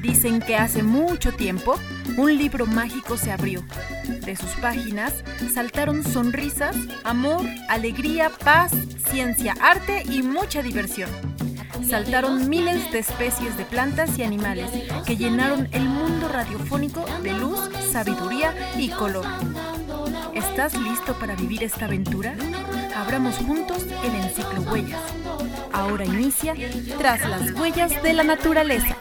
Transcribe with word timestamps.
Dicen 0.00 0.40
que 0.40 0.56
hace 0.56 0.82
mucho 0.82 1.32
tiempo 1.32 1.78
un 2.16 2.36
libro 2.36 2.66
mágico 2.66 3.16
se 3.16 3.32
abrió. 3.32 3.64
De 4.24 4.36
sus 4.36 4.50
páginas 4.52 5.24
saltaron 5.52 6.04
sonrisas, 6.04 6.76
amor, 7.04 7.44
alegría, 7.68 8.30
paz, 8.30 8.72
ciencia, 9.10 9.54
arte 9.60 10.02
y 10.08 10.22
mucha 10.22 10.62
diversión. 10.62 11.10
Saltaron 11.88 12.48
miles 12.48 12.90
de 12.92 12.98
especies 12.98 13.56
de 13.56 13.64
plantas 13.64 14.18
y 14.18 14.22
animales 14.22 14.70
que 15.06 15.16
llenaron 15.16 15.68
el 15.72 15.84
mundo 15.84 16.28
radiofónico 16.28 17.04
de 17.22 17.32
luz, 17.32 17.58
sabiduría 17.90 18.54
y 18.76 18.88
color. 18.90 19.26
¿Estás 20.34 20.74
listo 20.76 21.18
para 21.18 21.34
vivir 21.34 21.64
esta 21.64 21.86
aventura? 21.86 22.34
Abramos 22.96 23.36
juntos 23.36 23.86
el 24.04 24.14
enciclo 24.14 24.62
Huellas. 24.70 25.00
Ahora 25.72 26.04
inicia 26.04 26.54
Tras 26.98 27.28
las 27.28 27.52
huellas 27.52 28.02
de 28.02 28.12
la 28.12 28.24
naturaleza. 28.24 28.96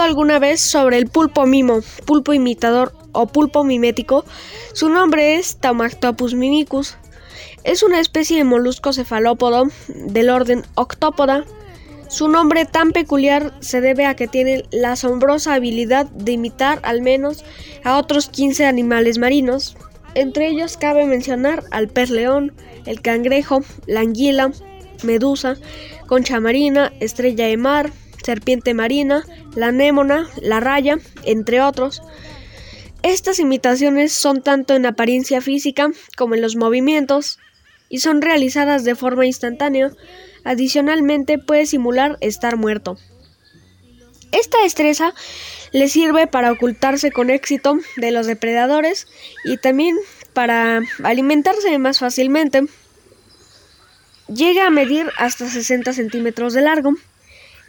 ¿Has 0.00 0.06
escuchado 0.06 0.22
alguna 0.22 0.38
vez 0.38 0.62
sobre 0.62 0.96
el 0.96 1.08
pulpo 1.08 1.44
mimo, 1.44 1.80
pulpo 2.06 2.32
imitador 2.32 2.94
o 3.12 3.26
pulpo 3.26 3.64
mimético? 3.64 4.24
Su 4.72 4.88
nombre 4.88 5.34
es 5.34 5.56
Taumactopus 5.56 6.32
mimicus. 6.32 6.96
Es 7.64 7.82
una 7.82 8.00
especie 8.00 8.38
de 8.38 8.44
molusco 8.44 8.94
cefalópodo 8.94 9.68
del 9.88 10.30
orden 10.30 10.64
Octopoda. 10.74 11.44
Su 12.08 12.28
nombre 12.28 12.64
tan 12.64 12.92
peculiar 12.92 13.52
se 13.60 13.82
debe 13.82 14.06
a 14.06 14.16
que 14.16 14.26
tiene 14.26 14.64
la 14.70 14.92
asombrosa 14.92 15.52
habilidad 15.52 16.06
de 16.06 16.32
imitar 16.32 16.80
al 16.82 17.02
menos 17.02 17.44
a 17.84 17.98
otros 17.98 18.30
15 18.30 18.64
animales 18.64 19.18
marinos. 19.18 19.76
Entre 20.14 20.48
ellos 20.48 20.78
cabe 20.78 21.04
mencionar 21.04 21.64
al 21.72 21.88
pez 21.88 22.08
león, 22.08 22.54
el 22.86 23.02
cangrejo, 23.02 23.60
la 23.86 24.00
anguila, 24.00 24.50
medusa, 25.02 25.56
concha 26.06 26.40
marina, 26.40 26.90
estrella 27.00 27.48
de 27.48 27.58
mar, 27.58 27.92
serpiente 28.24 28.74
marina, 28.74 29.24
la 29.54 29.68
anémona, 29.68 30.28
la 30.40 30.60
raya, 30.60 30.98
entre 31.24 31.60
otros. 31.60 32.02
Estas 33.02 33.38
imitaciones 33.38 34.12
son 34.12 34.42
tanto 34.42 34.74
en 34.74 34.86
apariencia 34.86 35.40
física 35.40 35.90
como 36.16 36.34
en 36.34 36.42
los 36.42 36.56
movimientos 36.56 37.38
y 37.88 37.98
son 37.98 38.22
realizadas 38.22 38.84
de 38.84 38.94
forma 38.94 39.26
instantánea. 39.26 39.90
Adicionalmente 40.44 41.38
puede 41.38 41.66
simular 41.66 42.18
estar 42.20 42.56
muerto. 42.56 42.98
Esta 44.32 44.62
destreza 44.62 45.12
le 45.72 45.88
sirve 45.88 46.26
para 46.26 46.52
ocultarse 46.52 47.10
con 47.10 47.30
éxito 47.30 47.78
de 47.96 48.10
los 48.10 48.26
depredadores 48.26 49.06
y 49.44 49.56
también 49.56 49.96
para 50.32 50.82
alimentarse 51.02 51.78
más 51.78 51.98
fácilmente. 51.98 52.62
Llega 54.28 54.66
a 54.66 54.70
medir 54.70 55.10
hasta 55.18 55.48
60 55.48 55.92
centímetros 55.92 56.54
de 56.54 56.60
largo. 56.62 56.94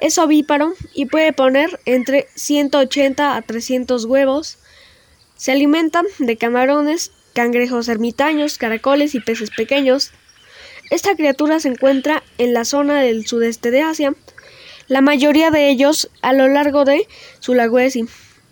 Es 0.01 0.17
ovíparo 0.17 0.73
y 0.95 1.05
puede 1.05 1.31
poner 1.31 1.79
entre 1.85 2.27
180 2.35 3.35
a 3.35 3.41
300 3.43 4.05
huevos. 4.05 4.57
Se 5.37 5.51
alimenta 5.51 6.01
de 6.17 6.37
camarones, 6.37 7.11
cangrejos 7.33 7.87
ermitaños, 7.87 8.57
caracoles 8.57 9.13
y 9.13 9.19
peces 9.19 9.51
pequeños. 9.51 10.11
Esta 10.89 11.15
criatura 11.15 11.59
se 11.59 11.69
encuentra 11.69 12.23
en 12.39 12.53
la 12.53 12.65
zona 12.65 12.99
del 13.01 13.27
sudeste 13.27 13.69
de 13.69 13.81
Asia, 13.81 14.15
la 14.87 15.01
mayoría 15.01 15.51
de 15.51 15.69
ellos 15.69 16.09
a 16.23 16.33
lo 16.33 16.47
largo 16.47 16.83
de 16.83 17.07
Sulawesi. 17.39 18.05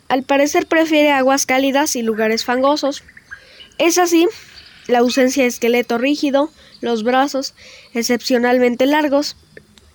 Al 0.08 0.24
parecer 0.24 0.68
prefiere 0.68 1.12
aguas 1.12 1.48
cálidas 1.48 1.96
y 1.96 2.04
lugares 2.04 2.46
fangosos. 2.46 3.04
Es 3.80 3.98
así 3.98 4.28
la 4.88 5.00
ausencia 5.00 5.44
de 5.44 5.50
esqueleto 5.50 5.98
rígido, 5.98 6.52
los 6.82 7.04
brazos 7.04 7.56
excepcionalmente 7.94 8.86
largos, 8.86 9.36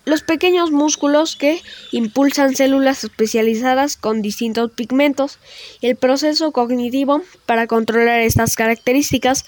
los 0.05 0.23
pequeños 0.23 0.71
músculos 0.71 1.37
que 1.37 1.63
impulsan 1.93 2.55
células 2.55 3.05
especializadas 3.05 3.97
con 3.97 4.23
distintos 4.23 4.71
pigmentos 4.71 5.39
y 5.81 5.89
el 5.89 5.97
proceso 5.97 6.53
cognitivo 6.53 7.23
para 7.47 7.67
controlar 7.67 8.21
estas 8.21 8.57
características 8.57 9.45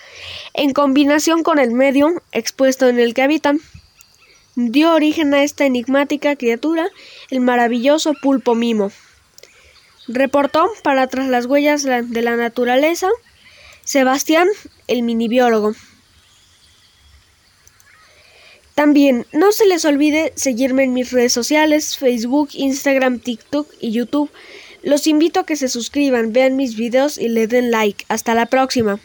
en 0.54 0.72
combinación 0.72 1.42
con 1.42 1.58
el 1.58 1.72
medio 1.72 2.22
expuesto 2.32 2.88
en 2.88 2.98
el 2.98 3.14
que 3.14 3.22
habitan 3.22 3.60
dio 4.56 4.94
origen 4.94 5.34
a 5.34 5.42
esta 5.42 5.66
enigmática 5.66 6.34
criatura, 6.34 6.88
el 7.30 7.40
maravilloso 7.40 8.14
pulpo 8.22 8.54
mimo. 8.54 8.90
Reportó 10.08 10.70
para 10.82 11.06
Tras 11.08 11.28
las 11.28 11.46
huellas 11.46 11.82
de 11.82 12.22
la 12.22 12.36
naturaleza 12.36 13.08
Sebastián, 13.86 14.48
el 14.88 15.04
minibiólogo. 15.04 15.74
También 18.76 19.24
no 19.32 19.52
se 19.52 19.64
les 19.64 19.86
olvide 19.86 20.34
seguirme 20.36 20.84
en 20.84 20.92
mis 20.92 21.10
redes 21.10 21.32
sociales, 21.32 21.96
Facebook, 21.96 22.50
Instagram, 22.52 23.20
TikTok 23.20 23.66
y 23.80 23.90
YouTube. 23.90 24.30
Los 24.82 25.06
invito 25.06 25.40
a 25.40 25.46
que 25.46 25.56
se 25.56 25.68
suscriban, 25.68 26.34
vean 26.34 26.56
mis 26.56 26.76
videos 26.76 27.16
y 27.16 27.30
le 27.30 27.46
den 27.46 27.70
like. 27.70 28.04
Hasta 28.08 28.34
la 28.34 28.44
próxima. 28.44 29.00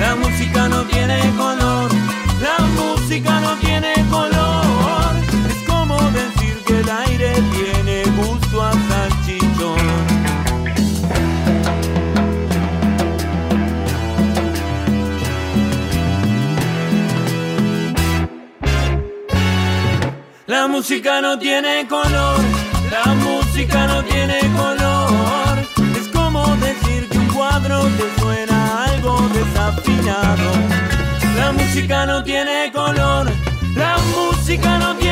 La 0.00 0.14
música 0.14 0.68
no 0.68 0.82
tiene 0.84 1.18
color, 1.36 1.90
la 2.40 2.58
música 2.78 3.40
no 3.40 3.56
tiene 3.56 3.94
color. 4.10 5.16
Es 5.48 5.68
como 5.68 5.96
decir 6.10 6.62
que 6.66 6.80
el 6.80 6.88
aire 6.88 7.32
tiene 7.52 8.02
gusto 8.16 8.62
a 8.62 8.72
salchichón. 8.72 9.86
La 20.46 20.68
música 20.68 21.20
no 21.22 21.38
tiene 21.38 21.86
color, 21.88 22.40
la 22.90 23.14
música 23.14 23.86
no 23.86 24.04
tiene 24.04 24.25
La 30.04 31.52
música 31.52 32.06
no 32.06 32.22
tiene 32.22 32.70
color, 32.72 33.30
la 33.74 33.96
música 34.14 34.78
no 34.78 34.94
tiene 34.96 35.05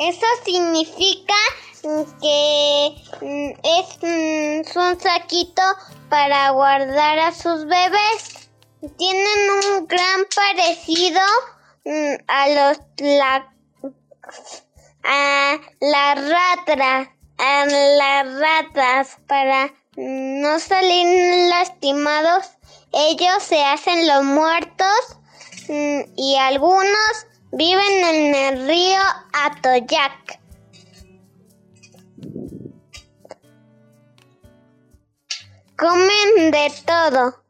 Eso 0.00 0.24
significa 0.46 1.34
que 1.82 2.94
mm, 3.20 3.50
es, 3.62 3.98
mm, 4.00 4.78
un 4.78 4.98
saquito 4.98 5.62
para 6.08 6.50
guardar 6.52 7.18
a 7.18 7.32
sus 7.32 7.66
bebés. 7.66 8.48
Tienen 8.96 9.50
un 9.50 9.86
gran 9.86 10.24
parecido 10.34 11.20
mm, 11.84 12.14
a 12.28 12.48
los 12.48 12.78
la, 12.96 13.52
a 15.04 15.58
las 15.80 16.30
ratas, 16.30 17.08
a 17.36 17.66
las 17.66 18.40
ratas 18.40 19.18
para 19.26 19.70
no 19.96 20.58
salir 20.60 21.50
lastimados. 21.50 22.52
Ellos 22.94 23.42
se 23.42 23.62
hacen 23.62 24.08
los 24.08 24.24
muertos 24.24 25.18
y 25.68 26.36
algunos 26.36 27.26
viven 27.52 28.04
en 28.04 28.34
el 28.34 28.66
río 28.66 29.00
Atoyac. 29.32 30.40
Comen 35.76 36.50
de 36.50 36.72
todo. 36.86 37.42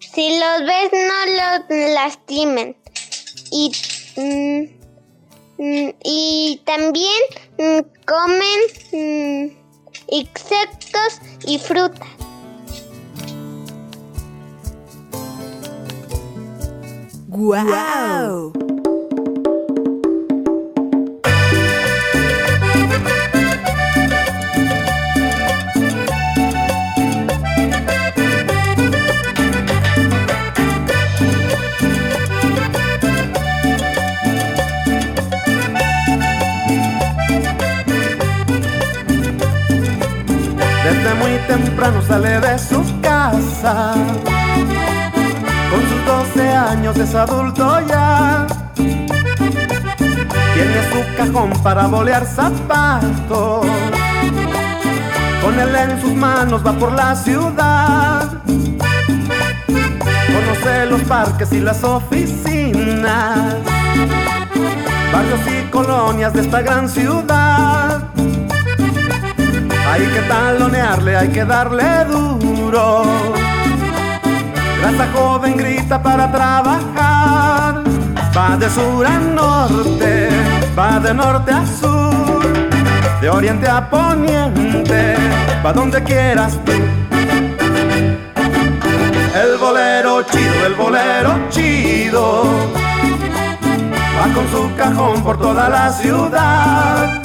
Si 0.00 0.40
los 0.40 0.60
ves 0.66 0.90
no 0.92 1.26
los 1.36 1.94
lastimen. 1.94 2.76
Y, 3.52 3.72
mm, 4.16 5.62
mm, 5.62 5.94
y 6.02 6.62
también 6.64 7.22
mm, 7.58 7.80
comen 8.04 9.56
insectos 10.08 11.20
y 11.46 11.58
frutas. 11.58 12.25
¡Guau! 17.36 18.50
Desde 40.84 41.14
muy 41.16 41.36
temprano 41.46 42.00
sale 42.00 42.40
de 42.40 42.58
su 42.58 42.82
casa. 43.02 43.94
Con 45.70 45.80
sus 45.88 46.04
12 46.06 46.48
años 46.48 46.96
es 46.96 47.14
adulto 47.14 47.80
ya. 47.86 48.46
Tiene 48.74 50.80
su 50.90 51.16
cajón 51.16 51.50
para 51.62 51.86
bolear 51.86 52.26
zapatos. 52.26 53.66
Con 55.42 55.60
él 55.60 55.74
en 55.74 56.00
sus 56.00 56.14
manos 56.14 56.66
va 56.66 56.72
por 56.72 56.92
la 56.92 57.14
ciudad. 57.14 58.42
Conoce 60.26 60.86
los 60.86 61.02
parques 61.02 61.52
y 61.52 61.60
las 61.60 61.84
oficinas. 61.84 63.54
Barrios 65.12 65.40
y 65.46 65.70
colonias 65.70 66.32
de 66.32 66.40
esta 66.40 66.62
gran 66.62 66.88
ciudad. 66.88 68.02
Hay 69.88 70.02
que 70.02 70.20
talonearle, 70.28 71.16
hay 71.16 71.28
que 71.28 71.44
darle 71.44 72.04
duro. 72.04 73.04
Raza 74.86 75.08
joven 75.12 75.56
grita 75.56 76.00
para 76.00 76.30
trabajar. 76.30 77.82
Va 78.36 78.56
de 78.56 78.70
sur 78.70 79.04
a 79.04 79.18
norte, 79.18 80.28
va 80.78 81.00
de 81.00 81.12
norte 81.12 81.50
a 81.50 81.66
sur, 81.66 82.40
de 83.20 83.28
oriente 83.28 83.68
a 83.68 83.90
poniente, 83.90 85.16
va 85.64 85.72
donde 85.72 86.00
quieras. 86.04 86.60
El 89.34 89.58
bolero 89.58 90.22
chido, 90.22 90.66
el 90.66 90.74
bolero 90.74 91.32
chido, 91.50 92.44
va 94.16 94.32
con 94.34 94.48
su 94.52 94.72
cajón 94.76 95.20
por 95.24 95.36
toda 95.36 95.68
la 95.68 95.90
ciudad 95.90 97.22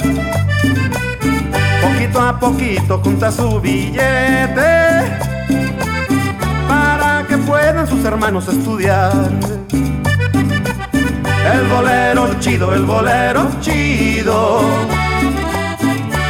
poquito 1.80 2.20
a 2.20 2.38
poquito 2.38 3.00
junta 3.04 3.30
su 3.30 3.60
billete 3.60 4.91
sus 7.86 8.04
hermanos 8.04 8.48
estudiar. 8.48 9.12
El 11.52 11.66
bolero 11.68 12.28
chido, 12.38 12.72
el 12.74 12.84
bolero 12.84 13.48
chido, 13.60 14.60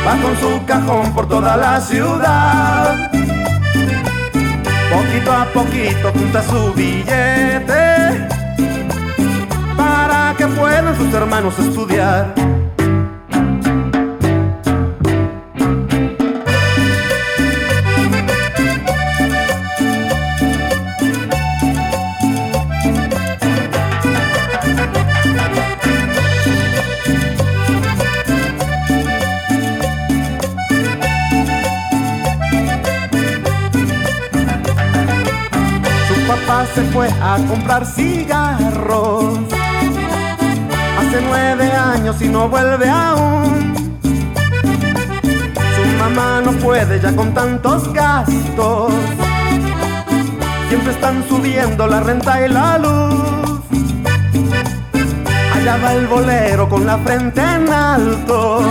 va 0.07 0.17
con 0.23 0.37
su 0.39 0.65
cajón 0.65 1.13
por 1.13 1.29
toda 1.29 1.57
la 1.57 1.81
ciudad. 1.81 3.11
Poquito 4.91 5.33
a 5.33 5.45
poquito 5.47 6.13
junta 6.13 6.43
su 6.43 6.73
billete 6.75 8.29
para 9.77 10.35
que 10.37 10.47
puedan 10.47 10.97
sus 10.97 11.13
hermanos 11.13 11.59
estudiar. 11.59 12.35
Se 36.75 36.83
fue 36.85 37.09
a 37.21 37.37
comprar 37.49 37.85
cigarros. 37.85 39.39
Hace 40.99 41.21
nueve 41.29 41.71
años 41.73 42.21
y 42.23 42.29
no 42.29 42.49
vuelve 42.49 42.89
aún. 42.89 43.93
Su 45.77 45.99
mamá 45.99 46.41
no 46.45 46.53
puede 46.53 47.01
ya 47.01 47.15
con 47.15 47.35
tantos 47.35 47.93
gastos. 47.93 48.93
Siempre 50.69 50.93
están 50.93 51.25
subiendo 51.29 51.87
la 51.87 52.01
renta 52.01 52.47
y 52.47 52.49
la 52.49 52.79
luz. 52.79 53.61
Allá 55.55 55.77
va 55.77 55.93
el 55.95 56.07
bolero 56.07 56.69
con 56.69 56.87
la 56.87 56.97
frente 56.99 57.41
en 57.41 57.69
alto. 57.69 58.63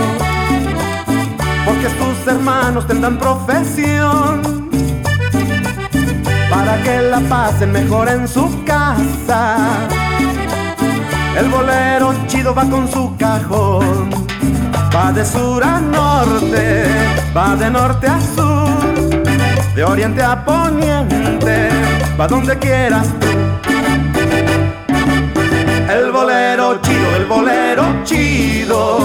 Porque 1.64 1.88
sus 1.88 2.26
hermanos 2.26 2.86
tendrán 2.86 3.18
profesión 3.18 4.51
para 6.64 6.80
que 6.84 7.02
la 7.02 7.20
pasen 7.28 7.72
mejor 7.72 8.08
en 8.08 8.28
su 8.28 8.64
casa. 8.64 9.56
El 11.36 11.48
bolero 11.48 12.14
chido 12.28 12.54
va 12.54 12.64
con 12.64 12.86
su 12.88 13.16
cajón, 13.16 14.10
va 14.94 15.12
de 15.12 15.24
sur 15.24 15.64
a 15.64 15.80
norte, 15.80 16.84
va 17.36 17.56
de 17.56 17.68
norte 17.68 18.06
a 18.06 18.20
sur, 18.20 19.74
de 19.74 19.82
oriente 19.82 20.22
a 20.22 20.44
poniente, 20.44 21.68
va 22.20 22.28
donde 22.28 22.56
quieras. 22.58 23.08
El 25.96 26.12
bolero 26.12 26.80
chido, 26.82 27.16
el 27.16 27.26
bolero 27.26 27.84
chido, 28.04 28.98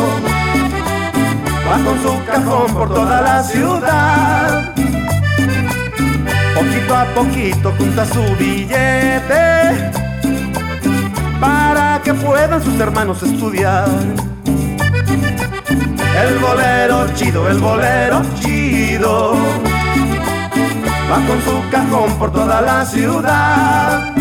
va 1.67 1.75
con 1.83 1.97
su 2.03 2.25
cajón 2.25 2.73
por 2.73 2.93
toda 2.93 3.21
la 3.21 3.41
ciudad 3.41 4.76
Poquito 6.57 6.95
a 6.95 7.05
poquito 7.13 7.71
junta 7.77 8.03
su 8.03 8.23
billete 8.35 9.91
para 11.39 12.01
que 12.03 12.15
puedan 12.15 12.63
sus 12.63 12.79
hermanos 12.79 13.21
estudiar. 13.21 13.87
El 16.19 16.39
bolero 16.39 17.05
chido, 17.13 17.47
el 17.47 17.59
bolero 17.59 18.23
chido, 18.39 19.35
va 21.11 21.17
con 21.27 21.39
su 21.43 21.69
cajón 21.69 22.11
por 22.17 22.31
toda 22.31 22.59
la 22.61 22.83
ciudad. 22.87 24.15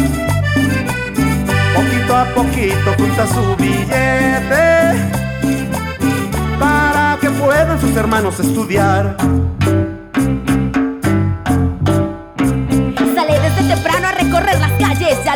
Poquito 1.74 2.16
a 2.16 2.24
poquito 2.34 2.92
junta 2.98 3.26
su 3.28 3.56
billete 3.56 5.08
para 6.60 7.16
que 7.18 7.30
puedan 7.30 7.80
sus 7.80 7.96
hermanos 7.96 8.38
estudiar. 8.40 9.16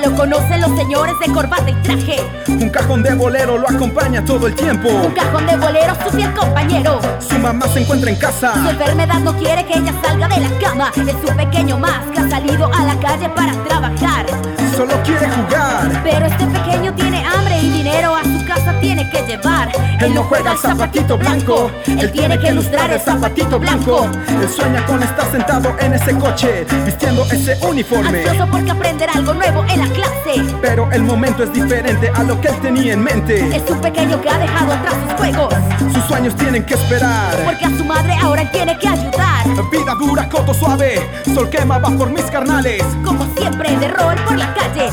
Ya 0.01 0.09
lo 0.09 0.17
conocen 0.17 0.61
los 0.63 0.77
señores 0.79 1.15
de 1.19 1.27
corbata 1.33 1.69
y 1.69 1.75
traje. 1.83 2.17
Un 2.49 2.71
cajón 2.71 3.03
de 3.03 3.15
bolero 3.15 3.59
lo 3.59 3.69
acompaña 3.69 4.25
todo 4.25 4.47
el 4.47 4.55
tiempo. 4.55 4.89
Un 4.89 5.13
cajón 5.13 5.47
de 5.47 5.57
bolero, 5.57 5.95
su 6.05 6.17
fiel 6.17 6.33
compañero. 6.33 7.01
Su 7.19 7.39
mamá 7.39 7.67
se 7.69 7.81
encuentra 7.81 8.11
en 8.11 8.17
casa. 8.17 8.55
Su 8.55 8.71
enfermedad 8.71 9.21
no 9.21 9.37
quiere 9.37 9.67
que 9.67 9.79
ella 9.79 9.93
salga 10.03 10.29
de 10.29 10.41
la 10.41 10.59
cama. 10.59 10.93
Es 10.97 11.17
su 11.27 11.37
pequeño 11.37 11.79
más 11.79 12.01
que 12.15 12.21
ha 12.21 12.31
salido 12.31 12.71
a 12.73 12.83
la 12.85 12.99
calle 13.01 13.29
para 13.31 13.53
trabajar. 13.65 14.27
Solo 14.75 14.95
quiere 15.03 15.29
jugar. 15.29 16.01
Pero 16.03 16.27
este 16.27 16.47
pequeño 16.47 16.95
tiene 16.95 17.23
hambre 17.27 17.59
y 17.59 17.71
dinero 17.71 18.15
a 18.15 18.23
su 18.23 18.45
casa 18.47 18.50
tiene 18.81 19.09
que 19.11 19.23
llevar. 19.23 19.71
Él 20.01 20.15
no 20.15 20.23
juega 20.25 20.53
el 20.53 20.59
zapatito 20.59 21.17
blanco, 21.17 21.71
él 21.87 22.11
tiene 22.13 22.39
que 22.39 22.49
ilustrar 22.49 22.91
el 22.91 23.01
zapatito 23.01 23.59
blanco. 23.59 24.09
Él 24.29 24.49
sueña 24.49 24.85
con 24.87 25.03
estar 25.03 25.31
sentado 25.31 25.75
en 25.79 25.95
ese 25.95 26.15
coche, 26.17 26.67
vistiendo 26.85 27.25
ese 27.31 27.57
uniforme. 27.67 28.23
Ansioso 28.23 28.51
porque 28.51 28.71
aprender 28.71 29.11
algo 29.11 29.35
nuevo 29.35 29.65
en 29.69 29.81
la 29.81 29.89
clase. 29.89 30.55
Pero 30.61 30.91
el 30.93 31.03
momento 31.03 31.45
es 31.45 31.53
diferente 31.53 32.11
a 32.15 32.23
lo 32.23 32.41
que 32.41 32.49
él 32.49 32.61
tenía 32.61 32.93
en 32.95 33.03
mente. 33.03 33.57
Es 33.57 33.71
un 33.71 33.81
pequeño 33.81 34.21
que 34.21 34.31
ha 34.31 34.39
dejado 34.39 34.73
atrás 34.73 34.95
sus 35.05 35.13
juegos. 35.15 35.55
Sus 35.93 36.05
sueños 36.05 36.35
tienen 36.37 36.65
que 36.65 36.75
esperar. 36.75 37.37
Porque 37.45 37.65
a 37.65 37.71
su 37.77 37.85
madre 37.85 38.15
ahora 38.21 38.43
él 38.43 38.51
tiene 38.51 38.79
que 38.79 38.89
ayudar. 38.89 39.47
Vida 39.71 39.95
dura, 39.95 40.29
coto 40.29 40.53
suave, 40.53 41.09
sol 41.33 41.49
quema 41.49 41.79
va 41.79 41.91
por 41.91 42.11
mis 42.11 42.25
carnales. 42.25 42.83
Como 43.05 43.25
siempre, 43.37 43.77
de 43.77 43.89
rol 43.89 44.17
por 44.27 44.37
la 44.37 44.53
calle, 44.55 44.89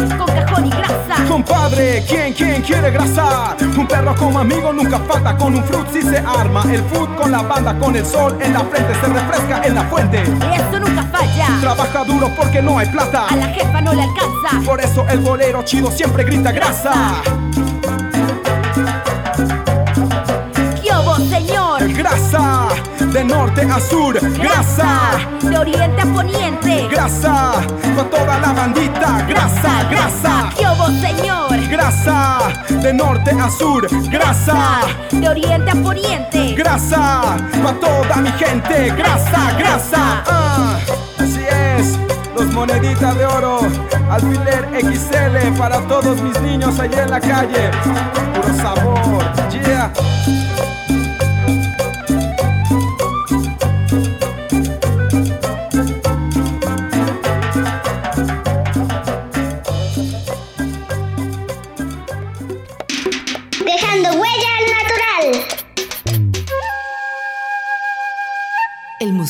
Compadre, 1.37 2.03
¿quién, 2.09 2.33
quién 2.33 2.63
quiere 2.63 2.89
grasa? 2.89 3.55
Un 3.77 3.87
perro 3.87 4.15
como 4.15 4.39
amigo 4.39 4.73
nunca 4.73 4.97
falta, 4.97 5.37
con 5.37 5.53
un 5.53 5.63
fruit 5.65 5.87
si 5.93 6.01
se 6.01 6.17
arma. 6.17 6.63
El 6.63 6.83
food 6.85 7.15
con 7.15 7.31
la 7.31 7.43
banda, 7.43 7.77
con 7.77 7.95
el 7.95 8.03
sol 8.03 8.35
en 8.41 8.53
la 8.53 8.61
frente, 8.61 8.91
se 8.95 9.05
refresca 9.05 9.61
en 9.63 9.75
la 9.75 9.83
fuente. 9.83 10.23
Eso 10.23 10.79
nunca 10.79 11.03
falla. 11.03 11.47
Trabaja 11.61 12.03
duro 12.05 12.31
porque 12.35 12.59
no 12.59 12.79
hay 12.79 12.87
plata. 12.87 13.27
A 13.27 13.35
la 13.35 13.49
jefa 13.49 13.81
no 13.81 13.93
le 13.93 14.01
alcanza. 14.01 14.65
Por 14.65 14.81
eso 14.81 15.05
el 15.09 15.19
bolero 15.19 15.61
chido 15.61 15.91
siempre 15.91 16.23
grita 16.23 16.51
grasa. 16.51 17.21
señor. 21.29 21.93
Grasa, 21.93 22.66
de 23.11 23.23
norte 23.23 23.61
a 23.61 23.79
sur. 23.79 24.19
Grasa, 24.37 25.17
de 25.41 25.57
oriente 25.57 26.01
a 26.01 26.05
poniente. 26.05 26.87
Grasa, 26.89 27.53
con 27.95 28.09
toda 28.09 28.39
la 28.39 28.53
bandita. 28.53 29.25
Grasa, 29.27 29.83
grasa. 29.89 30.49
grasa. 30.55 31.01
señor. 31.01 31.69
Grasa, 31.69 32.39
de 32.69 32.93
norte 32.93 33.31
a 33.31 33.49
sur. 33.49 33.87
Grasa, 34.09 34.81
de 35.11 35.29
oriente 35.29 35.71
a 35.71 35.75
poniente. 35.75 36.53
Grasa, 36.55 37.37
con 37.63 37.79
toda 37.79 38.15
mi 38.17 38.31
gente. 38.31 38.91
Grasa, 38.95 39.53
grasa. 39.57 40.23
Ah, 40.27 40.79
así 41.19 41.41
es. 41.49 41.99
Los 42.35 42.47
moneditas 42.53 43.17
de 43.17 43.25
oro, 43.25 43.59
alfiler 44.09 44.69
XL 44.81 45.57
para 45.57 45.79
todos 45.87 46.21
mis 46.21 46.39
niños 46.41 46.79
allá 46.79 47.03
en 47.03 47.09
la 47.09 47.19
calle. 47.19 47.71
Puro 48.33 48.53
sabor, 48.55 49.23
yeah. 49.51 49.91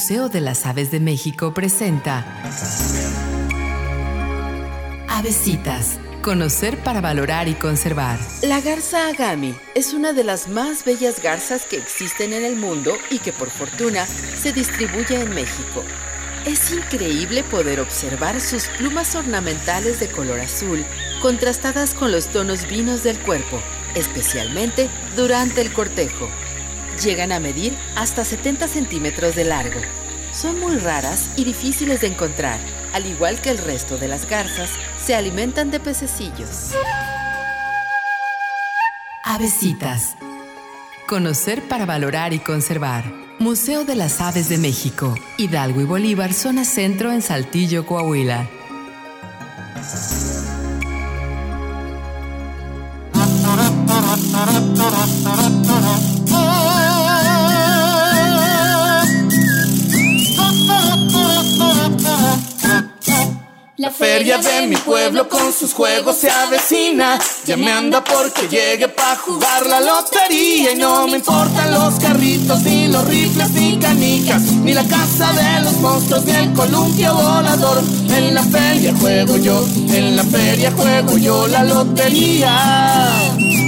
Museo 0.08 0.30
de 0.30 0.40
las 0.40 0.66
Aves 0.66 0.90
de 0.90 1.02
México 1.02 1.54
presenta 1.54 2.26
Avesitas. 5.10 6.00
Conocer 6.22 6.78
para 6.78 7.02
valorar 7.02 7.50
y 7.50 7.56
conservar. 7.56 8.18
La 8.42 8.62
garza 8.62 9.10
agami 9.10 9.54
es 9.76 9.94
una 9.94 10.14
de 10.14 10.24
las 10.24 10.48
más 10.48 10.86
bellas 10.86 11.22
garzas 11.22 11.66
que 11.66 11.76
existen 11.76 12.32
en 12.32 12.46
el 12.46 12.56
mundo 12.56 12.94
y 13.10 13.20
que 13.20 13.34
por 13.34 13.50
fortuna 13.50 14.06
se 14.06 14.54
distribuye 14.54 15.20
en 15.20 15.36
México. 15.36 15.84
Es 16.46 16.72
increíble 16.72 17.44
poder 17.44 17.82
observar 17.82 18.40
sus 18.40 18.70
plumas 18.78 19.14
ornamentales 19.14 20.00
de 20.00 20.08
color 20.08 20.40
azul 20.40 20.86
contrastadas 21.22 21.94
con 21.94 22.14
los 22.14 22.28
tonos 22.28 22.66
vinos 22.70 23.04
del 23.04 23.20
cuerpo, 23.20 23.60
especialmente 23.94 24.88
durante 25.18 25.60
el 25.60 25.74
cortejo. 25.74 26.30
Llegan 27.02 27.32
a 27.32 27.40
medir 27.40 27.74
hasta 27.96 28.26
70 28.26 28.68
centímetros 28.68 29.36
de 29.36 29.44
largo. 29.44 29.80
Son 30.34 30.60
muy 30.60 30.78
raras 30.78 31.30
y 31.36 31.44
difíciles 31.44 32.02
de 32.02 32.08
encontrar. 32.08 32.60
Al 32.94 33.06
igual 33.06 33.40
que 33.40 33.52
el 33.52 33.58
resto 33.60 33.98
de 33.98 34.08
las 34.08 34.28
garzas, 34.28 34.72
se 35.00 35.16
alimentan 35.16 35.70
de 35.70 35.80
pececillos. 35.80 36.72
Avesitas. 39.24 40.16
Conocer 41.08 41.62
para 41.68 41.86
valorar 41.86 42.34
y 42.34 42.40
conservar. 42.40 43.06
Museo 43.40 43.86
de 43.86 43.96
las 43.96 44.20
Aves 44.20 44.50
de 44.50 44.58
México. 44.58 45.16
Hidalgo 45.38 45.82
y 45.82 45.86
Bolívar, 45.86 46.34
zona 46.34 46.66
centro 46.66 47.12
en 47.12 47.22
Saltillo, 47.22 47.86
Coahuila. 47.86 48.50
La 63.80 63.92
feria 63.92 64.40
de 64.40 64.66
mi 64.66 64.76
pueblo 64.76 65.30
con 65.30 65.54
sus 65.54 65.72
juegos 65.72 66.18
se 66.18 66.32
avecina. 66.32 67.20
Ya 67.46 67.56
me 67.58 67.72
anda 67.72 68.04
porque 68.04 68.48
llegue 68.48 68.88
pa' 68.88 69.16
jugar 69.18 69.68
la 69.68 69.80
lotería. 69.80 70.72
Y 70.72 70.78
no 70.78 71.08
me 71.08 71.18
importan 71.18 71.72
los 71.72 71.94
carritos, 72.00 72.64
ni 72.64 72.88
los 72.88 73.08
rifles, 73.08 73.52
ni 73.52 73.78
canicas, 73.78 74.42
ni 74.42 74.74
la 74.74 74.84
casa 74.84 75.32
de 75.32 75.64
los 75.64 75.74
monstruos, 75.74 76.26
ni 76.26 76.32
el 76.32 76.54
columpio 76.54 77.14
volador. 77.14 77.84
En 78.10 78.34
la 78.34 78.42
feria 78.42 78.96
juego 79.00 79.38
yo, 79.38 79.64
en 79.94 80.16
la 80.16 80.24
feria 80.24 80.72
juego 80.72 81.16
yo 81.20 81.48
la 81.48 81.64
lotería. 81.64 83.67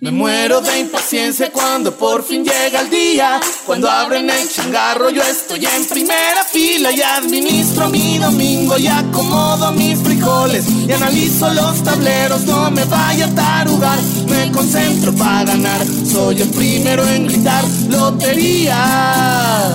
Me 0.00 0.12
muero 0.12 0.60
de 0.60 0.78
impaciencia 0.78 1.50
cuando 1.50 1.92
por 1.92 2.22
fin 2.22 2.44
llega 2.44 2.82
el 2.82 2.88
día. 2.88 3.40
Cuando 3.66 3.90
abren 3.90 4.30
el 4.30 4.48
changarro, 4.48 5.10
yo 5.10 5.20
estoy 5.22 5.66
en 5.66 5.84
primera 5.86 6.44
fila 6.44 6.92
y 6.92 7.02
administro 7.02 7.88
mi 7.88 8.16
domingo 8.16 8.78
y 8.78 8.86
acomodo 8.86 9.72
mis 9.72 9.98
frijoles. 9.98 10.66
Y 10.86 10.92
analizo 10.92 11.52
los 11.52 11.82
tableros, 11.82 12.42
no 12.42 12.70
me 12.70 12.84
vaya 12.84 13.26
a 13.26 13.34
tarugar. 13.34 13.98
Me 14.28 14.52
concentro 14.52 15.12
para 15.14 15.46
ganar, 15.46 15.84
soy 15.84 16.42
el 16.42 16.50
primero 16.50 17.04
en 17.04 17.26
gritar 17.26 17.64
lotería. 17.88 19.74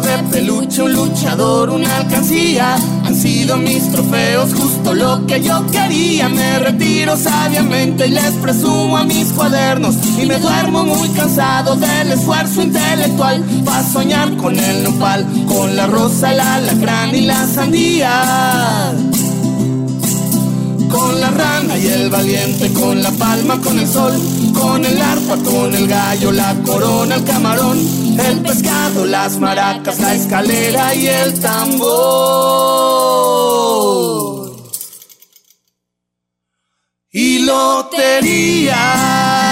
de 0.01 0.19
peluche, 0.31 0.83
un 0.83 0.93
luchador, 0.93 1.71
una 1.71 1.97
alcancía. 1.97 2.77
Han 3.05 3.15
sido 3.15 3.57
mis 3.57 3.91
trofeos, 3.91 4.53
justo 4.55 4.95
lo 4.95 5.27
que 5.27 5.41
yo 5.41 5.65
quería. 5.71 6.29
Me 6.29 6.59
retiro 6.59 7.17
sabiamente 7.17 8.07
y 8.07 8.11
les 8.11 8.33
presumo 8.43 8.97
a 8.97 9.05
mis 9.05 9.33
cuadernos. 9.33 9.97
Y 10.21 10.27
me 10.27 10.39
duermo 10.39 10.85
muy 10.85 11.09
cansado 11.11 11.77
del 11.77 12.13
esfuerzo 12.13 12.63
intelectual. 12.63 13.45
a 13.67 13.83
soñar 13.83 14.37
con 14.37 14.59
el 14.59 14.83
nopal, 14.85 15.27
con 15.47 15.77
la 15.77 15.87
rosa, 15.87 16.33
el 16.33 16.41
alacrán 16.41 17.15
y 17.15 17.23
la 17.23 17.47
sandía 17.47 18.93
con 20.89 21.21
la 21.21 21.31
rana 21.31 21.79
y 21.79 21.87
el 21.87 22.11
valiente, 22.11 22.73
con 22.73 23.01
la 23.03 23.13
palma, 23.13 23.61
con 23.61 23.79
el 23.79 23.89
sol, 23.89 24.21
con 24.53 24.85
el 24.85 25.01
arpa, 25.01 25.37
con 25.39 25.73
el 25.75 25.87
gallo, 25.87 26.33
la 26.33 26.55
corona, 26.65 27.15
el 27.17 27.25
camarón, 27.25 27.79
el 28.19 28.41
pescado, 28.41 29.05
las 29.05 29.39
maracas, 29.39 30.01
la 30.01 30.15
escalera 30.15 30.95
y 30.95 31.07
el 31.07 31.39
tambor. 31.41 31.77
Y 37.11 37.41
lotería. 37.41 39.46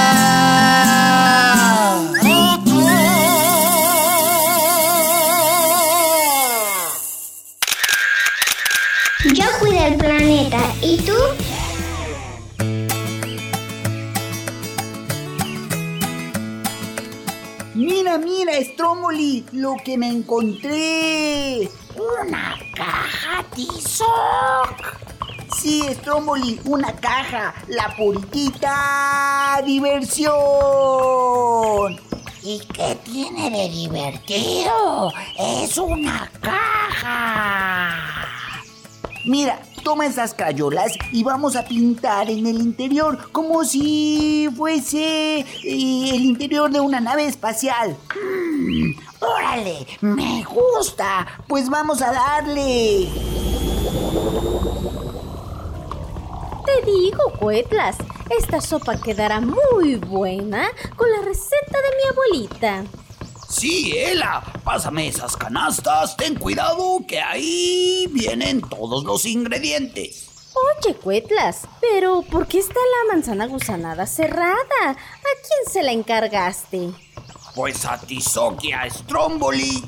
Stromboli, 18.84 19.46
lo 19.52 19.76
que 19.82 19.96
me 19.96 20.08
encontré. 20.08 21.70
Una 21.96 22.54
caja 22.76 23.42
Tizoc. 23.54 25.00
Sí, 25.56 25.82
Stromboli, 25.94 26.60
una 26.66 26.94
caja. 26.96 27.54
La 27.68 27.96
puritita 27.96 29.62
diversión. 29.64 30.34
¿Y 32.42 32.60
qué 32.74 32.98
tiene 33.02 33.48
de 33.48 33.70
divertido? 33.70 35.14
Es 35.38 35.78
una 35.78 36.30
caja. 36.42 38.28
Mira, 39.24 39.62
toma 39.84 40.06
esas 40.06 40.34
crayolas 40.34 40.92
y 41.12 41.22
vamos 41.22 41.54
a 41.54 41.64
pintar 41.64 42.30
en 42.30 42.46
el 42.46 42.56
interior 42.56 43.30
como 43.30 43.64
si 43.64 44.48
fuese 44.56 45.40
eh, 45.40 45.46
el 45.62 46.24
interior 46.24 46.70
de 46.70 46.80
una 46.80 47.00
nave 47.00 47.26
espacial. 47.26 47.96
Mm, 48.16 48.92
órale, 49.20 49.86
me 50.00 50.42
gusta. 50.44 51.26
Pues 51.46 51.68
vamos 51.68 52.00
a 52.02 52.12
darle. 52.12 53.08
Te 56.64 56.90
digo, 56.90 57.32
Cuetlas, 57.38 57.96
esta 58.36 58.60
sopa 58.60 58.96
quedará 58.96 59.40
muy 59.40 59.96
buena 59.96 60.68
con 60.96 61.10
la 61.10 61.20
receta 61.20 61.78
de 61.78 61.96
mi 61.96 62.10
abuelita. 62.10 63.03
Sí, 63.54 63.96
Ela, 63.96 64.42
pásame 64.64 65.06
esas 65.06 65.36
canastas. 65.36 66.16
Ten 66.16 66.34
cuidado 66.34 67.04
que 67.06 67.20
ahí 67.20 68.08
vienen 68.10 68.60
todos 68.60 69.04
los 69.04 69.24
ingredientes. 69.26 70.50
Oye, 70.82 70.96
Cuetlas, 70.96 71.60
pero 71.80 72.22
¿por 72.22 72.48
qué 72.48 72.58
está 72.58 72.74
la 72.74 73.12
manzana 73.14 73.46
gusanada 73.46 74.08
cerrada? 74.08 74.56
¿A 74.88 74.94
quién 74.96 75.72
se 75.72 75.84
la 75.84 75.92
encargaste? 75.92 76.90
Pues 77.54 77.84
a 77.84 78.00
Tizoki, 78.00 78.72
a 78.72 78.90
Stromboli. 78.90 79.84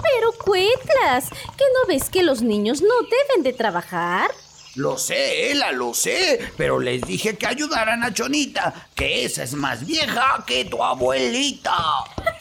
Pero, 0.00 0.32
Cuetlas, 0.44 1.28
¿que 1.28 1.64
no 1.74 1.88
ves 1.88 2.10
que 2.10 2.22
los 2.22 2.42
niños 2.42 2.82
no 2.82 3.02
deben 3.02 3.42
de 3.42 3.52
trabajar? 3.52 4.30
Lo 4.76 4.96
sé, 4.96 5.50
Ela, 5.50 5.72
lo 5.72 5.92
sé, 5.92 6.52
pero 6.56 6.78
les 6.78 7.02
dije 7.02 7.36
que 7.36 7.48
ayudaran 7.48 8.04
a 8.04 8.14
Chonita, 8.14 8.88
que 8.94 9.24
esa 9.24 9.42
es 9.42 9.54
más 9.54 9.84
vieja 9.84 10.44
que 10.46 10.66
tu 10.66 10.84
abuelita. 10.84 11.74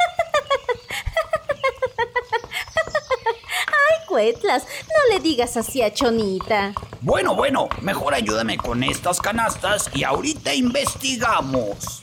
No 4.17 5.13
le 5.13 5.19
digas 5.19 5.57
así 5.57 5.83
a 5.83 5.93
Chonita. 5.93 6.73
Bueno, 7.01 7.35
bueno, 7.35 7.69
mejor 7.81 8.15
ayúdame 8.15 8.57
con 8.57 8.83
estas 8.83 9.21
canastas 9.21 9.91
y 9.93 10.03
ahorita 10.03 10.55
investigamos. 10.55 12.01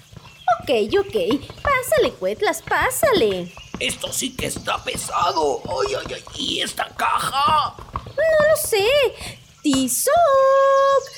Ok, 0.60 0.70
ok, 1.00 1.40
pásale, 1.60 2.12
Cuetlas, 2.12 2.62
pásale. 2.62 3.52
Esto 3.80 4.12
sí 4.12 4.36
que 4.36 4.46
está 4.46 4.78
pesado. 4.84 5.60
Ay, 5.64 5.96
ay, 5.98 6.14
ay, 6.14 6.24
¿y 6.38 6.60
esta 6.60 6.88
caja? 6.90 7.74
No 8.06 8.48
lo 8.48 8.56
sé. 8.56 8.86
Tizoc, 9.62 10.12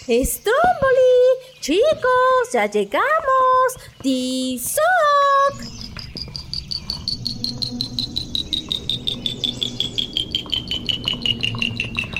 Stromboli, 0.00 1.60
chicos, 1.60 2.52
ya 2.54 2.70
llegamos. 2.70 3.74
Tizoc. 4.00 4.76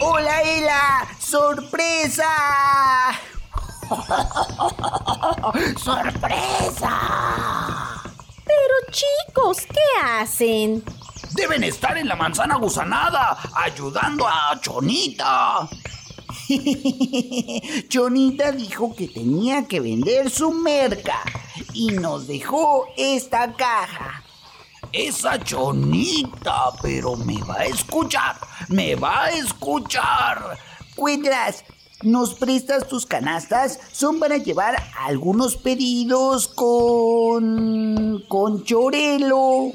¡Hola, 0.09 0.41
Ela! 0.43 1.09
¡Sorpresa! 1.19 2.31
¡Sorpresa! 5.83 6.93
Pero 8.45 8.75
chicos, 8.93 9.67
¿qué 9.67 10.07
hacen? 10.09 10.85
Deben 11.33 11.65
estar 11.65 11.99
en 11.99 12.07
la 12.07 12.15
manzana 12.15 12.55
gusanada, 12.55 13.37
ayudando 13.57 14.29
a 14.29 14.57
Chonita. 14.61 15.69
Chonita 17.89 18.53
dijo 18.53 18.95
que 18.95 19.09
tenía 19.09 19.67
que 19.67 19.81
vender 19.81 20.31
su 20.31 20.53
merca 20.53 21.21
y 21.73 21.89
nos 21.89 22.29
dejó 22.29 22.87
esta 22.97 23.55
caja. 23.55 24.23
Esa 24.97 25.39
chonita, 25.39 26.73
pero 26.81 27.17
me 27.17 27.43
va 27.43 27.57
a 27.57 27.65
escuchar, 27.67 28.35
me 28.69 28.95
va 28.95 29.25
a 29.25 29.31
escuchar. 29.31 30.57
Cuidras, 30.95 31.65
¿nos 32.01 32.33
prestas 32.33 32.89
tus 32.89 33.05
canastas? 33.05 33.79
Son 33.93 34.19
para 34.19 34.39
llevar 34.39 34.75
algunos 34.99 35.59
pedidos 35.59 36.49
con... 36.49 38.25
con 38.27 38.65
chorelo. 38.65 39.73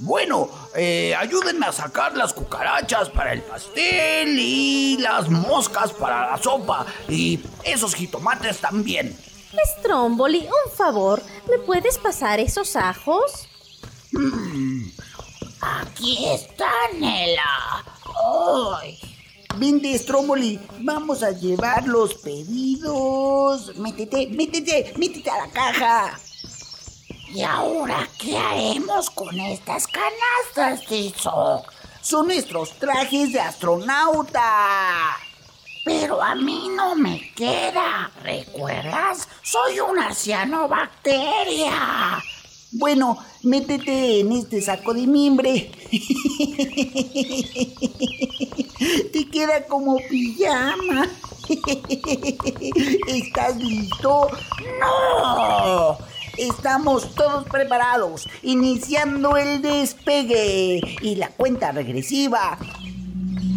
Bueno, 0.00 0.48
eh, 0.74 1.14
ayúdenme 1.16 1.66
a 1.66 1.72
sacar 1.72 2.16
las 2.16 2.32
cucarachas 2.32 3.08
para 3.08 3.32
el 3.32 3.42
pastel 3.42 4.36
y 4.36 4.96
las 4.96 5.28
moscas 5.28 5.92
para 5.92 6.28
la 6.28 6.38
sopa 6.38 6.86
y 7.08 7.38
esos 7.62 7.94
jitomates 7.94 8.58
también. 8.58 9.16
Stromboli, 9.78 10.40
un 10.40 10.72
favor, 10.76 11.22
¿me 11.48 11.58
puedes 11.58 11.98
pasar 11.98 12.40
esos 12.40 12.74
ajos? 12.74 13.49
Aquí 15.60 16.26
está, 16.26 16.70
Nela. 16.98 17.84
¡Ay! 18.80 18.98
Vente, 19.56 19.96
Stromboli, 19.98 20.58
vamos 20.80 21.22
a 21.22 21.32
llevar 21.32 21.86
los 21.86 22.14
pedidos. 22.14 23.76
Métete, 23.76 24.28
métete, 24.28 24.94
métete 24.96 25.30
a 25.30 25.46
la 25.46 25.50
caja. 25.50 26.18
¿Y 27.28 27.42
ahora 27.42 28.08
qué 28.18 28.36
haremos 28.36 29.10
con 29.10 29.38
estas 29.38 29.86
canastas, 29.86 30.84
Tizoc? 30.86 31.70
Son 32.00 32.26
nuestros 32.26 32.72
trajes 32.78 33.32
de 33.32 33.40
astronauta. 33.40 35.16
Pero 35.84 36.22
a 36.22 36.34
mí 36.34 36.68
no 36.74 36.96
me 36.96 37.32
queda. 37.34 38.10
¿Recuerdas? 38.22 39.28
Soy 39.42 39.80
una 39.80 40.14
cianobacteria. 40.14 42.22
Bueno, 42.72 43.18
métete 43.42 44.20
en 44.20 44.30
este 44.30 44.62
saco 44.62 44.94
de 44.94 45.04
mimbre. 45.06 45.72
Te 49.12 49.28
queda 49.28 49.66
como 49.66 49.96
pijama. 50.08 51.08
¿Estás 53.08 53.56
listo? 53.56 54.28
¡No! 54.80 55.98
Estamos 56.38 57.12
todos 57.16 57.44
preparados, 57.48 58.28
iniciando 58.42 59.36
el 59.36 59.62
despegue 59.62 60.80
y 61.02 61.16
la 61.16 61.30
cuenta 61.30 61.72
regresiva. 61.72 62.56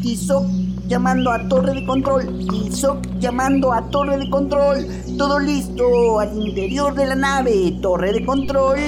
Tizoc 0.04 0.46
llamando 0.86 1.32
a 1.32 1.48
torre 1.48 1.76
de 1.76 1.86
control. 1.86 2.46
Tizoc 2.50 3.08
llamando 3.20 3.72
a 3.72 3.89
torre 3.89 4.18
de 4.18 4.30
control. 4.30 4.86
Todo 5.18 5.39
listo 5.39 6.20
al 6.20 6.38
interior 6.38 6.94
de 6.94 7.06
la 7.06 7.16
nave. 7.16 7.74
Torre 7.82 8.12
de 8.12 8.26
control. 8.26 8.80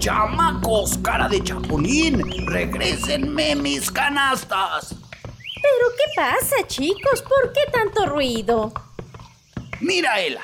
¡Chamacos, 0.00 0.98
cara 0.98 1.28
de 1.28 1.44
chapulín! 1.44 2.24
¡Regrésenme 2.48 3.54
mis 3.54 3.88
canastas! 3.88 4.99
¿Pero 5.62 5.86
qué 5.96 6.12
pasa, 6.16 6.66
chicos? 6.66 7.22
¿Por 7.22 7.52
qué 7.52 7.60
tanto 7.72 8.06
ruido? 8.06 8.72
Mira, 9.80 10.20
Ela. 10.20 10.42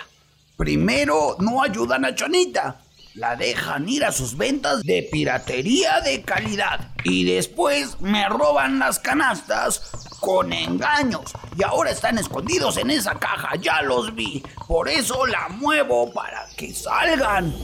Primero, 0.56 1.36
no 1.38 1.62
ayudan 1.62 2.04
a 2.04 2.14
Chonita. 2.14 2.80
La 3.14 3.34
dejan 3.34 3.88
ir 3.88 4.04
a 4.04 4.12
sus 4.12 4.36
ventas 4.36 4.82
de 4.82 5.02
piratería 5.10 6.00
de 6.00 6.22
calidad. 6.22 6.90
Y 7.02 7.24
después 7.24 8.00
me 8.00 8.28
roban 8.28 8.78
las 8.78 8.98
canastas 8.98 9.90
con 10.20 10.52
engaños. 10.52 11.32
Y 11.56 11.62
ahora 11.62 11.90
están 11.90 12.18
escondidos 12.18 12.76
en 12.76 12.90
esa 12.90 13.14
caja. 13.14 13.56
Ya 13.56 13.80
los 13.82 14.14
vi. 14.14 14.42
Por 14.66 14.88
eso 14.88 15.24
la 15.26 15.48
muevo 15.48 16.12
para 16.12 16.46
que 16.56 16.74
salgan. 16.74 17.54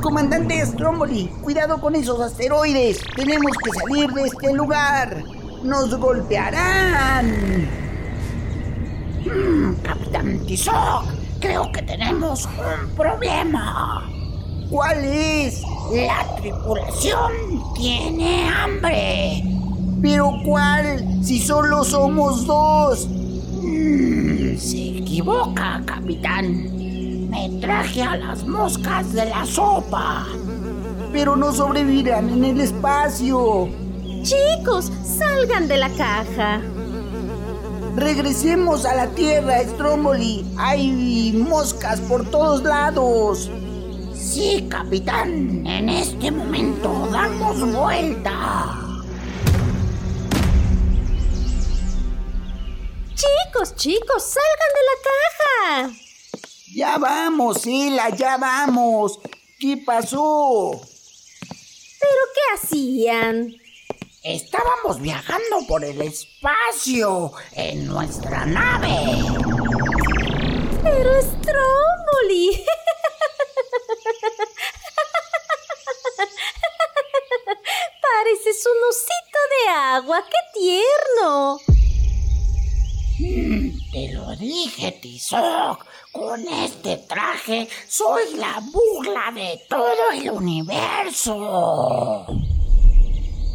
Comandante 0.00 0.64
Stromboli, 0.64 1.26
cuidado 1.42 1.78
con 1.78 1.94
esos 1.94 2.18
asteroides. 2.20 3.00
Tenemos 3.14 3.52
que 3.62 3.70
salir 3.78 4.10
de 4.10 4.22
este 4.22 4.52
lugar. 4.54 5.22
Nos 5.62 5.94
golpearán. 5.98 7.68
Mm, 9.26 9.74
Capitán 9.82 10.38
Tizoc, 10.46 11.04
creo 11.38 11.70
que 11.70 11.82
tenemos 11.82 12.46
un 12.46 12.96
problema. 12.96 14.10
¿Cuál 14.70 15.04
es? 15.04 15.62
La 15.92 16.24
tripulación 16.36 17.32
tiene 17.74 18.48
hambre. 18.48 19.44
¿Pero 20.00 20.32
cuál? 20.46 21.22
Si 21.22 21.38
solo 21.38 21.84
somos 21.84 22.46
dos. 22.46 23.06
Mm, 23.06 24.56
se 24.56 24.98
equivoca, 24.98 25.82
capitán. 25.84 26.79
Me 27.30 27.48
traje 27.60 28.02
a 28.02 28.16
las 28.16 28.44
moscas 28.44 29.12
de 29.12 29.26
la 29.26 29.46
sopa. 29.46 30.26
pero 31.12 31.36
no 31.36 31.52
sobrevivirán 31.52 32.28
en 32.28 32.44
el 32.44 32.60
espacio. 32.60 33.68
Chicos, 34.22 34.92
salgan 35.04 35.66
de 35.68 35.76
la 35.76 35.88
caja. 35.90 36.60
Regresemos 37.96 38.84
a 38.84 38.94
la 38.94 39.06
Tierra, 39.08 39.60
Stromboli. 39.64 40.44
Hay 40.58 41.32
moscas 41.48 42.00
por 42.00 42.28
todos 42.30 42.62
lados. 42.62 43.50
Sí, 44.14 44.66
capitán. 44.68 45.66
En 45.66 45.88
este 45.88 46.30
momento 46.30 47.08
damos 47.10 47.72
vuelta. 47.72 48.76
Chicos, 53.14 53.74
chicos, 53.76 54.22
salgan 54.22 54.70
de 54.76 54.82
la 54.86 55.88
caja. 55.88 56.09
Ya 56.74 56.98
vamos, 56.98 57.66
Ela, 57.66 58.10
ya 58.10 58.36
vamos. 58.36 59.18
¿Qué 59.58 59.76
pasó? 59.84 60.80
¿Pero 62.00 62.22
qué 62.34 62.40
hacían? 62.54 63.54
Estábamos 64.22 65.00
viajando 65.00 65.66
por 65.66 65.84
el 65.84 66.00
espacio 66.00 67.32
en 67.52 67.86
nuestra 67.86 68.46
nave. 68.46 68.94
Pero 70.82 71.22
Stromboli. 71.22 72.64
Pareces 78.02 78.66
un 78.66 78.88
osito 78.88 79.40
de 79.50 79.68
agua. 79.70 80.24
¡Qué 80.30 80.40
tierno! 80.60 81.58
Mm, 83.18 83.69
te 83.92 84.12
lo 84.12 84.34
dije, 84.36 84.92
Tizoc. 84.92 85.84
Con 86.12 86.48
este 86.48 86.96
traje 86.96 87.68
soy 87.88 88.34
la 88.36 88.60
burla 88.60 89.32
de 89.32 89.60
todo 89.68 90.10
el 90.12 90.30
universo. 90.30 92.26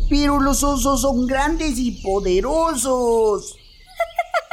Pero 0.10 0.40
los 0.40 0.64
osos 0.64 1.02
son 1.02 1.28
grandes 1.28 1.78
y 1.78 1.92
poderosos. 2.02 3.58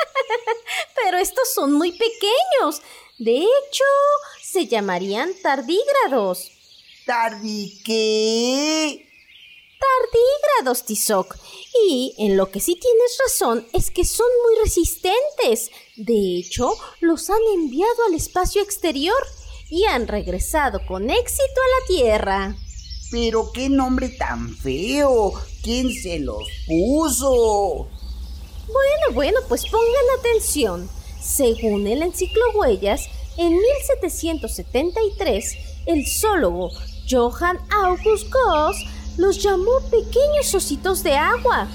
Pero 1.05 1.19
estos 1.19 1.53
son 1.55 1.75
muy 1.75 1.93
pequeños. 1.93 2.83
De 3.19 3.39
hecho, 3.39 3.85
se 4.43 4.67
llamarían 4.67 5.31
tardígrados. 5.43 6.51
¿Tardi 7.07 7.83
qué? 7.85 9.12
Tardígrados, 9.83 10.85
Tizoc. 10.85 11.37
Y 11.89 12.15
en 12.19 12.37
lo 12.37 12.51
que 12.51 12.61
sí 12.61 12.77
tienes 12.77 13.19
razón 13.27 13.67
es 13.73 13.91
que 13.91 14.05
son 14.05 14.27
muy 14.45 14.65
resistentes. 14.65 15.71
De 15.97 16.39
hecho, 16.39 16.73
los 17.01 17.31
han 17.31 17.41
enviado 17.55 18.05
al 18.07 18.15
espacio 18.15 18.63
exterior 18.63 19.21
y 19.71 19.85
han 19.85 20.07
regresado 20.07 20.81
con 20.87 21.11
éxito 21.11 21.43
a 21.43 21.81
la 21.81 21.87
Tierra. 21.87 22.57
Pero 23.11 23.51
qué 23.53 23.69
nombre 23.69 24.11
tan 24.11 24.57
feo. 24.57 25.33
¿Quién 25.63 25.93
se 25.93 26.19
los 26.19 26.43
puso? 26.67 27.89
Bueno, 28.67 29.15
bueno, 29.15 29.41
pues 29.49 29.65
pongan 29.67 30.19
atención. 30.19 30.89
Según 31.21 31.87
el 31.87 32.03
Enciclohuellas, 32.03 33.09
en 33.37 33.53
1773, 33.53 35.57
el 35.87 36.07
zoólogo 36.07 36.71
Johann 37.09 37.59
August 37.71 38.29
Goss 38.31 38.77
los 39.17 39.43
llamó 39.43 39.81
pequeños 39.91 40.55
ositos 40.55 41.03
de 41.03 41.15
agua, 41.15 41.67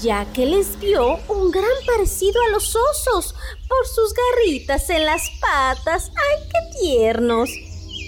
ya 0.00 0.24
que 0.32 0.46
les 0.46 0.80
vio 0.80 1.18
un 1.28 1.50
gran 1.50 1.68
parecido 1.86 2.40
a 2.42 2.48
los 2.50 2.76
osos 2.76 3.34
por 3.68 3.86
sus 3.86 4.14
garritas 4.14 4.88
en 4.90 5.04
las 5.04 5.30
patas. 5.40 6.12
¡Ay, 6.16 6.38
qué 6.50 6.58
tiernos! 6.80 7.50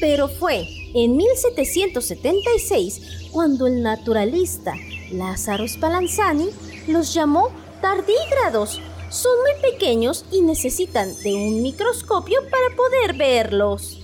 Pero 0.01 0.29
fue 0.29 0.66
en 0.95 1.16
1776 1.16 3.29
cuando 3.31 3.66
el 3.66 3.83
naturalista 3.83 4.75
Lázaro 5.12 5.68
Spallanzani 5.68 6.49
los 6.88 7.14
llamó 7.14 7.51
tardígrados. 7.81 8.81
Son 9.11 9.33
muy 9.40 9.53
pequeños 9.71 10.25
y 10.31 10.40
necesitan 10.40 11.14
de 11.23 11.35
un 11.35 11.62
microscopio 11.62 12.40
para 12.51 12.75
poder 12.75 13.14
verlos. 13.14 14.02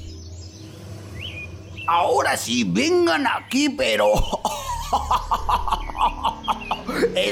Ahora 1.89 2.37
sí, 2.37 2.65
vengan 2.65 3.27
aquí, 3.27 3.71
pero... 3.71 4.13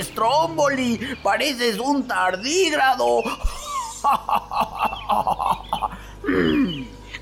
Stromboli, 0.03 0.99
pareces 1.23 1.79
un 1.79 2.09
tardígrado. 2.09 3.23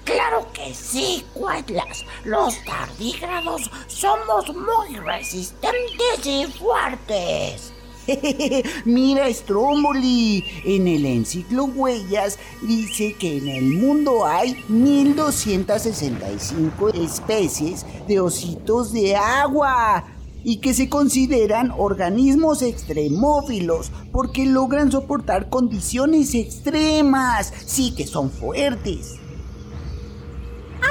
Claro 0.05 0.47
que 0.53 0.75
sí, 0.75 1.25
Cuetlas. 1.33 2.05
Los 2.25 2.62
tardígrados 2.64 3.70
somos 3.88 4.55
muy 4.55 4.99
resistentes 4.99 6.27
y 6.27 6.47
fuertes. 6.47 7.73
Mira, 8.84 9.32
Stromboli, 9.32 10.44
en 10.64 10.86
el 10.88 11.06
enciclo 11.06 11.64
Huellas 11.64 12.38
dice 12.62 13.14
que 13.18 13.38
en 13.38 13.48
el 13.48 13.64
mundo 13.64 14.26
hay 14.26 14.62
1265 14.68 16.90
especies 16.90 17.86
de 18.06 18.20
ositos 18.20 18.92
de 18.92 19.16
agua 19.16 20.04
y 20.42 20.58
que 20.58 20.74
se 20.74 20.90
consideran 20.90 21.72
organismos 21.76 22.62
extremófilos 22.62 23.90
porque 24.12 24.44
logran 24.44 24.92
soportar 24.92 25.48
condiciones 25.48 26.34
extremas. 26.34 27.54
Sí 27.64 27.94
que 27.94 28.06
son 28.06 28.30
fuertes. 28.30 29.14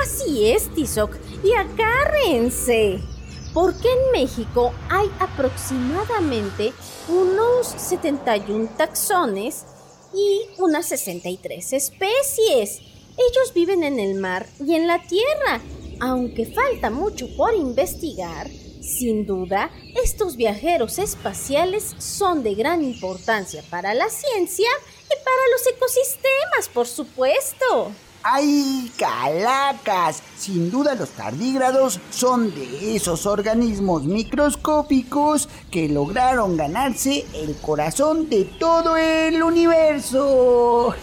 Así 0.01 0.47
es, 0.47 0.69
Tizoc, 0.69 1.15
y 1.43 1.51
agárrense 1.53 3.12
porque 3.53 3.87
en 3.87 4.11
México 4.11 4.73
hay 4.89 5.09
aproximadamente 5.19 6.73
unos 7.07 7.67
71 7.67 8.69
taxones 8.77 9.65
y 10.13 10.41
unas 10.57 10.87
63 10.87 11.73
especies. 11.73 12.81
Ellos 13.17 13.53
viven 13.53 13.83
en 13.83 13.99
el 13.99 14.15
mar 14.15 14.47
y 14.59 14.75
en 14.75 14.87
la 14.87 15.01
tierra. 15.03 15.61
Aunque 15.99 16.45
falta 16.45 16.89
mucho 16.89 17.27
por 17.37 17.53
investigar, 17.53 18.49
sin 18.81 19.25
duda, 19.25 19.71
estos 20.03 20.35
viajeros 20.35 20.99
espaciales 20.99 21.95
son 21.99 22.43
de 22.43 22.55
gran 22.55 22.83
importancia 22.83 23.63
para 23.69 23.93
la 23.93 24.09
ciencia 24.09 24.69
y 25.05 25.23
para 25.23 25.47
los 25.51 25.67
ecosistemas, 25.67 26.69
por 26.73 26.87
supuesto. 26.87 27.91
¡Ay, 28.25 28.89
calacas! 28.97 30.23
Sin 30.37 30.71
duda 30.71 30.95
los 30.95 31.09
tardígrados 31.09 31.99
son 32.09 32.55
de 32.55 32.95
esos 32.95 33.25
organismos 33.25 34.03
microscópicos 34.03 35.49
que 35.69 35.89
lograron 35.89 36.55
ganarse 36.55 37.25
el 37.33 37.57
corazón 37.57 38.29
de 38.29 38.45
todo 38.45 38.95
el 38.95 39.43
universo. 39.43 40.95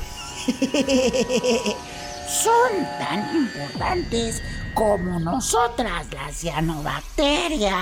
son 2.27 2.73
tan 2.99 3.37
importantes 3.37 4.43
como 4.75 5.21
nosotras 5.21 6.07
las 6.15 6.39
cianobacterias. 6.39 7.75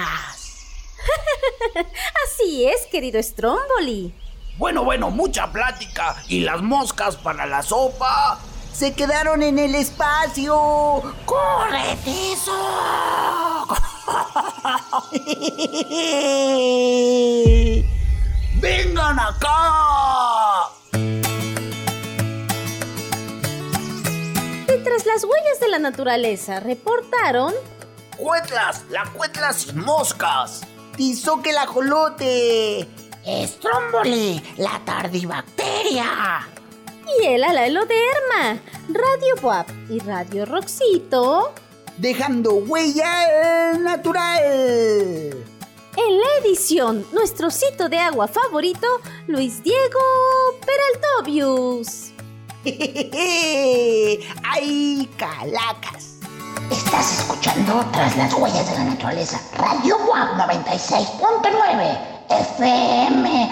Así 2.27 2.67
es, 2.67 2.87
querido 2.91 3.23
Stromboli. 3.23 4.13
Bueno, 4.57 4.83
bueno, 4.83 5.11
mucha 5.11 5.53
plática. 5.53 6.17
¿Y 6.27 6.41
las 6.41 6.61
moscas 6.61 7.15
para 7.15 7.47
la 7.47 7.63
sopa? 7.63 8.41
Se 8.79 8.95
quedaron 8.95 9.43
en 9.43 9.59
el 9.59 9.75
espacio. 9.75 11.03
¡Corre, 11.25 11.99
eso! 12.07 12.47
¡Vengan 18.61 19.19
acá! 19.19 20.69
Mientras 24.69 25.07
las 25.07 25.25
huellas 25.25 25.59
de 25.61 25.69
la 25.71 25.81
naturaleza 25.81 26.61
reportaron... 26.61 27.53
¡Cuetlas! 28.17 28.85
¡La 28.91 29.07
cuetla 29.07 29.53
sin 29.55 29.81
moscas! 29.81 30.61
¡Tizoque 30.97 31.51
el 31.51 31.59
ajolote! 31.59 32.89
¡Stromboli! 33.27 34.41
¡La 34.57 34.81
tardibacteria! 34.85 36.47
Y 37.21 37.27
el 37.27 37.45
Alaloderma, 37.45 38.61
Radio 38.89 39.35
Boab 39.41 39.67
y 39.89 39.99
Radio 40.01 40.45
Roxito. 40.47 41.53
Dejando 41.97 42.55
huella 42.55 43.79
natural. 43.79 44.43
En 45.97 46.19
la 46.21 46.27
edición, 46.45 47.05
nuestro 47.13 47.51
sitio 47.51 47.89
de 47.89 47.99
agua 47.99 48.29
favorito, 48.29 48.87
Luis 49.27 49.63
Diego 49.63 50.01
Peraltobius. 50.65 52.13
¡Ay, 54.45 55.09
calacas! 55.17 56.19
Estás 56.71 57.21
escuchando 57.21 57.85
Tras 57.93 58.17
las 58.17 58.33
huellas 58.35 58.71
de 58.71 58.75
la 58.79 58.85
naturaleza, 58.85 59.41
Radio 59.57 59.99
Boab 59.99 60.37
96.9 60.37 62.19
FM. 62.31 63.49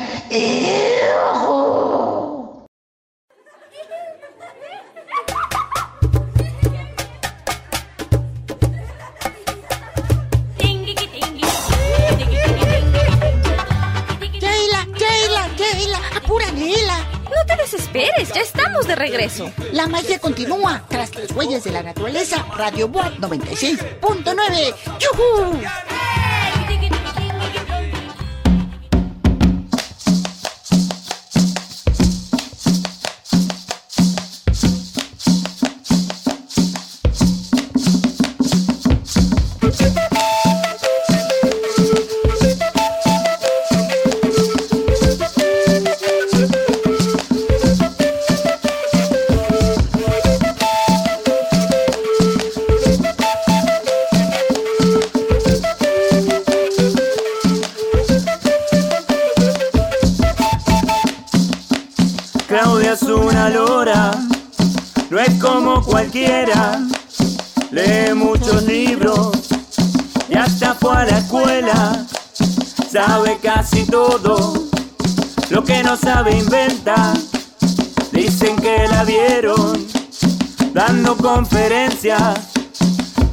No 16.66 17.46
te 17.46 17.56
desesperes, 17.62 18.32
ya 18.34 18.40
estamos 18.40 18.88
de 18.88 18.96
regreso. 18.96 19.52
La 19.72 19.86
magia 19.86 20.18
continúa 20.18 20.82
tras 20.88 21.14
las 21.14 21.30
huellas 21.30 21.62
de 21.62 21.70
la 21.70 21.82
naturaleza. 21.84 22.44
Radio 22.56 22.88
Boa 22.88 23.12
96.9. 23.20 24.74
¡Yuhu! 24.98 25.60
Es 62.80 63.02
una 63.02 63.48
lora, 63.50 64.12
no 65.10 65.18
es 65.18 65.42
como 65.42 65.82
cualquiera. 65.82 66.80
Lee 67.70 68.14
muchos 68.14 68.62
libros 68.64 69.32
y 70.28 70.36
hasta 70.36 70.74
fue 70.74 70.96
a 70.96 71.04
la 71.04 71.18
escuela. 71.18 72.06
Sabe 72.90 73.38
casi 73.42 73.84
todo, 73.86 74.68
lo 75.50 75.64
que 75.64 75.82
no 75.82 75.96
sabe 75.96 76.38
inventa. 76.38 77.14
Dicen 78.12 78.56
que 78.56 78.86
la 78.88 79.04
vieron 79.04 79.86
dando 80.72 81.16
conferencias. 81.16 82.45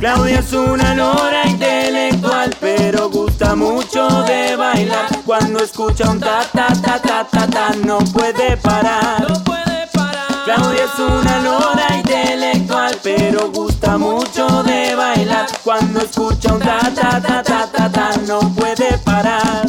Claudia 0.04 0.40
es 0.40 0.52
una 0.52 0.94
lora 0.94 1.48
intelectual, 1.48 2.54
pero 2.60 3.10
gusta 3.10 3.56
mucho 3.56 4.06
de 4.24 4.54
bailar. 4.58 5.08
Cuando 5.26 5.64
escucha 5.64 6.12
un 6.12 6.20
ta 6.20 6.42
ta 6.52 6.68
ta 6.82 7.00
ta 7.00 7.24
ta 7.24 7.48
ta, 7.48 7.70
no 7.86 8.00
puede 8.12 8.58
parar. 8.58 9.22
No 9.30 9.42
puede 9.46 9.88
parar. 9.94 10.44
Claudia 10.44 10.84
es 10.84 11.00
una 11.00 11.40
lora 11.40 11.88
intelectual, 11.96 12.98
pero 13.02 13.50
gusta 13.52 13.98
mucho 13.98 14.62
de 14.64 14.94
bailar. 14.94 15.48
Cuando 15.64 16.02
escucha 16.02 16.54
un 16.54 16.60
ta 16.60 16.80
ta 16.94 17.22
ta 17.22 17.42
ta 17.42 17.68
ta 17.72 17.90
ta, 17.90 18.10
no 18.28 18.40
puede 18.56 18.98
parar. 19.06 19.66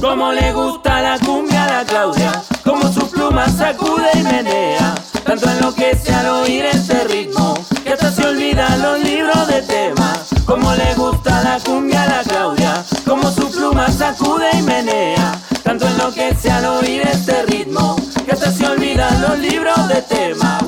Como 0.00 0.32
le 0.32 0.50
gusta 0.54 1.02
la 1.02 1.18
cumbia 1.18 1.64
a 1.64 1.66
la 1.66 1.84
Claudia, 1.84 2.42
como 2.64 2.90
su 2.90 3.06
pluma 3.10 3.46
sacude 3.50 4.12
y 4.14 4.22
menea. 4.22 4.94
Tanto 5.24 5.48
enloquece 5.50 6.12
al 6.12 6.28
oír 6.28 6.64
este 6.64 7.04
ritmo, 7.04 7.54
que 7.84 7.92
hasta 7.92 8.10
se 8.10 8.26
olvida 8.26 8.76
los 8.78 9.00
libros 9.00 9.46
de 9.46 9.62
tema. 9.62 10.12
Como 10.44 10.74
le 10.74 10.94
gusta 10.94 11.42
la 11.42 11.58
cumbia 11.60 12.02
a 12.02 12.06
la 12.06 12.22
Claudia, 12.22 12.84
como 13.06 13.30
su 13.30 13.50
pluma 13.50 13.90
sacude 13.90 14.48
y 14.58 14.62
menea. 14.62 15.40
Tanto 15.62 15.86
enloquece 15.86 16.50
al 16.50 16.64
oír 16.66 17.02
este 17.02 17.42
ritmo, 17.44 17.96
que 18.24 18.32
hasta 18.32 18.50
se 18.50 18.66
olvidan 18.66 19.22
los 19.22 19.38
libros 19.38 19.88
de 19.88 20.02
tema. 20.02 20.58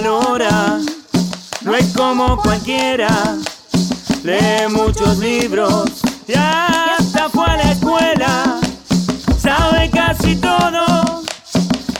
Es 0.00 0.06
una 0.06 0.08
lora, 0.08 0.78
no 1.62 1.74
es 1.74 1.92
como 1.94 2.36
cualquiera. 2.38 3.08
Lee 4.22 4.68
muchos 4.70 5.18
libros 5.18 5.90
y 6.26 6.34
hasta 6.34 7.28
fue 7.28 7.44
a 7.46 7.56
la 7.56 7.72
escuela. 7.72 8.60
Sabe 9.38 9.90
casi 9.90 10.36
todo, 10.36 11.22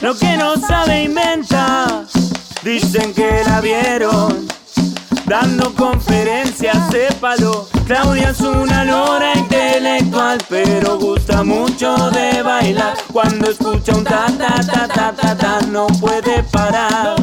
lo 0.01 0.15
que 0.15 0.37
no 0.37 0.57
sabe 0.57 1.05
inventa. 1.05 2.05
Dicen 2.63 3.13
que 3.15 3.43
la 3.47 3.61
vieron 3.61 4.47
dando 5.27 5.75
conferencias, 5.75 6.77
sépalo. 6.91 7.69
Claudia 7.87 8.31
es 8.31 8.41
una 8.41 8.85
lora 8.85 9.33
intelectual, 9.35 10.39
pero 10.49 10.99
gusta 10.99 11.43
mucho 11.43 12.11
de 12.11 12.43
bailar. 12.43 12.97
Cuando 13.13 13.51
escucha 13.51 13.93
un 13.95 14.05
ta 14.05 14.27
ta 14.39 14.61
ta 14.61 14.89
ta 14.89 15.13
ta 15.13 15.37
ta, 15.37 15.61
no 15.69 15.87
puede 15.87 16.43
parar. 16.45 17.17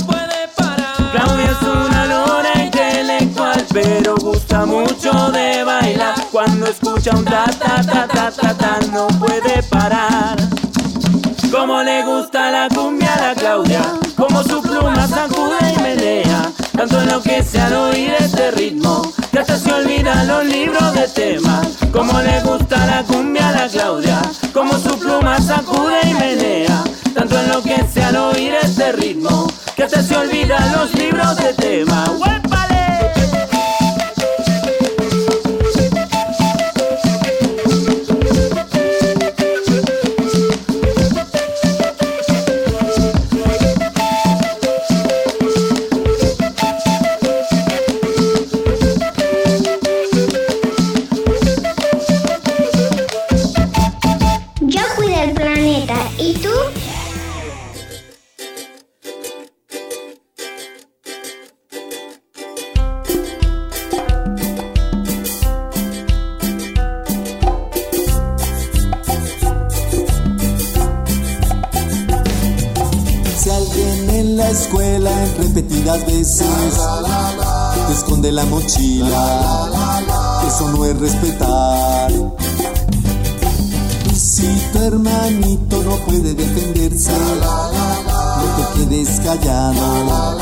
Claudia 1.17 1.49
es 1.49 1.61
una 1.63 2.05
lora 2.05 2.63
intelectual, 2.63 3.65
pero 3.73 4.15
gusta 4.17 4.67
mucho 4.67 5.31
de 5.31 5.63
bailar. 5.63 6.13
Cuando 6.31 6.67
escucha 6.67 7.09
un 7.15 7.25
ta 7.25 7.45
ta 7.57 7.81
ta 7.81 8.07
ta 8.07 8.29
ta 8.31 8.53
ta, 8.53 8.79
no 8.91 9.07
puede 9.19 9.63
parar. 9.63 10.37
Como 11.51 11.81
le 11.81 12.03
gusta 12.03 12.51
la 12.51 12.69
cumbia 12.69 13.15
a 13.15 13.29
la 13.29 13.33
Claudia, 13.33 13.81
como 14.15 14.43
su 14.43 14.61
pluma 14.61 15.07
sacude 15.07 15.73
y 15.75 15.81
menea. 15.81 16.51
Tanto 16.75 17.01
enloquece 17.01 17.59
al 17.61 17.73
oír 17.73 18.13
este 18.19 18.51
ritmo, 18.51 19.01
que 19.31 19.39
hasta 19.39 19.57
se 19.57 19.73
olvida 19.73 20.23
los 20.25 20.45
libros 20.45 20.93
de 20.93 21.07
tema. 21.07 21.63
Como 21.91 22.21
le 22.21 22.39
gusta 22.41 22.85
la 22.85 23.01
cumbia 23.01 23.49
a 23.49 23.51
la 23.53 23.67
Claudia, 23.67 24.21
como 24.53 24.77
su 24.77 24.99
pluma 24.99 25.41
sacude 25.41 25.99
y 26.03 26.13
menea. 26.13 26.83
Tanto 27.15 27.39
enloquece 27.39 28.03
al 28.03 28.17
oír 28.17 28.53
este 28.61 28.91
ritmo, 28.91 29.47
que 29.77 29.83
hasta 29.83 30.01
se 30.01 30.17
olvida 30.17 30.57
los 30.75 30.91
libros 30.95 31.37
de 31.37 31.53
tema. 31.53 32.05
Callado, 89.27 90.37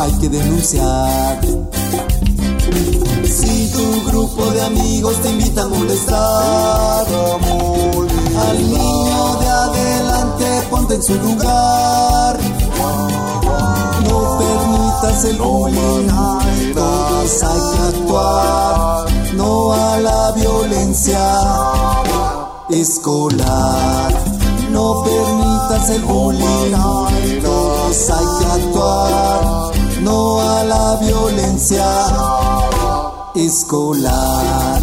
hay 0.00 0.12
que 0.18 0.28
denunciar. 0.28 1.40
Si 3.24 3.70
tu 3.72 4.10
grupo 4.10 4.46
de 4.50 4.62
amigos 4.62 5.14
te 5.22 5.30
invita 5.30 5.62
a 5.62 5.68
molestar, 5.68 7.06
al 8.46 8.58
niño 8.58 9.36
de 9.36 9.48
adelante 9.48 10.44
ponte 10.70 10.94
en 10.96 11.02
su 11.04 11.14
lugar. 11.14 12.36
No 14.08 14.38
permitas 14.40 15.24
el 15.26 15.38
bullying, 15.38 16.08
todos 16.74 17.42
hay 17.44 17.60
que 17.70 17.96
actuar. 17.96 19.06
No 19.34 19.72
a 19.72 19.98
la 19.98 20.32
violencia 20.32 21.20
escolar. 22.70 24.12
No 24.72 25.04
permitas 25.04 25.90
el 25.90 26.02
bullying, 26.02 26.72
hay 28.10 28.26
que 28.38 28.46
actuar. 28.46 29.72
No 30.02 30.40
a 30.40 30.64
la 30.64 30.96
violencia 30.96 31.86
escolar. 33.34 34.82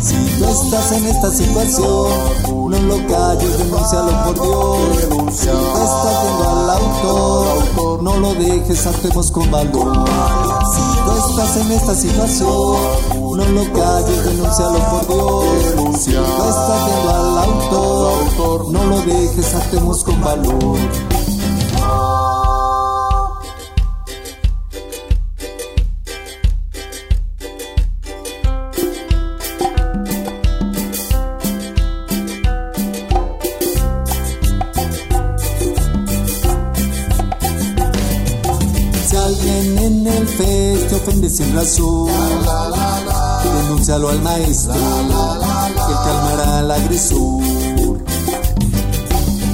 Si 0.00 0.16
tú 0.38 0.44
estás 0.44 0.92
en 0.92 1.06
esta 1.06 1.30
situación, 1.30 2.10
no 2.48 2.78
lo 2.80 3.06
calles, 3.06 3.58
denúncialo 3.58 4.24
por 4.24 4.34
Dios. 4.34 5.32
Si 5.32 5.46
tú 5.46 5.82
estás 5.84 6.22
viendo 6.22 6.50
al 6.50 6.70
autor, 6.70 8.02
no 8.02 8.16
lo 8.16 8.34
dejes 8.34 8.52
dejes, 8.52 8.86
actuemos 8.86 9.30
con 9.30 9.50
valor. 9.50 10.04
Si 10.74 10.80
tú 11.04 11.28
estás 11.28 11.56
en 11.58 11.72
esta 11.72 11.94
situación, 11.94 12.76
no 13.36 13.44
lo 13.44 13.72
calles, 13.72 14.24
denúncialo 14.24 14.78
por 14.90 15.06
Dios. 15.06 15.96
Si 16.00 16.12
tú 16.12 16.44
estás 16.48 16.86
viendo 16.86 17.10
al 17.10 17.38
autor, 17.38 18.72
no 18.72 18.84
lo 18.84 19.00
dejes, 19.02 19.54
actuemos 19.54 20.04
con 20.04 20.20
valor. 20.20 20.76
Sin 41.28 41.54
razón, 41.54 42.08
denúncialo 43.44 44.08
al 44.08 44.20
maestro, 44.22 44.74
que 44.74 45.94
calmará 46.04 46.58
al 46.58 46.70
agresor. 46.70 47.42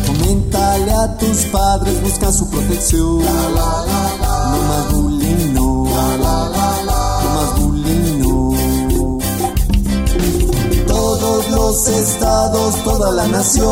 Coméntale 0.06 0.92
a 0.92 1.18
tus 1.18 1.44
padres, 1.46 2.02
busca 2.02 2.32
su 2.32 2.48
protección. 2.48 3.18
No 3.18 4.62
más 4.68 4.92
los 11.68 11.86
estados, 11.86 12.82
toda 12.82 13.12
la 13.12 13.28
nación. 13.28 13.66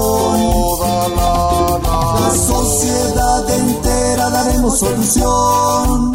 La 2.20 2.30
sociedad 2.30 3.48
entera 3.48 4.28
daremos 4.28 4.78
solución. 4.78 6.12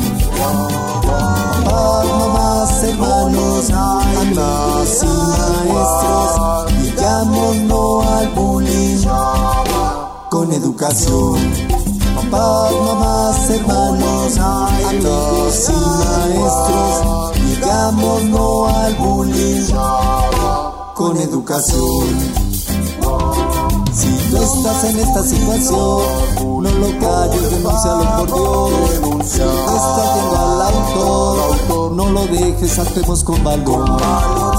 Mamás, 1.74 2.84
hermanos, 2.84 3.72
amigos 3.72 5.04
y 5.04 5.08
maestros, 5.68 6.84
digamos 6.84 7.56
no 7.70 8.02
al 8.04 8.30
bullying 8.36 9.04
con 10.30 10.52
educación. 10.52 11.40
Papás, 12.16 12.74
mamás, 12.86 13.50
hermanos, 13.50 14.38
amigos 14.38 15.70
y 15.70 15.74
maestros, 16.32 17.32
digamos 17.50 18.24
no 18.26 18.68
al 18.68 18.96
bullying 18.96 20.41
con 21.02 21.18
educación. 21.18 22.06
Si 23.92 24.08
tú 24.30 24.38
estás 24.38 24.84
en 24.84 25.00
esta 25.00 25.24
situación, 25.24 26.02
no 26.38 26.62
lo 26.62 27.00
calles, 27.00 27.50
denúncialo 27.50 28.18
por 28.18 28.28
Dios. 28.28 29.26
Si 29.26 29.40
tú 29.40 29.76
estás 29.82 30.14
viendo 30.14 30.38
al 30.38 30.62
autor, 30.62 31.92
no 31.94 32.10
lo 32.12 32.26
dejes, 32.28 32.78
actuemos 32.78 33.24
con 33.24 33.44
valor. 33.44 33.90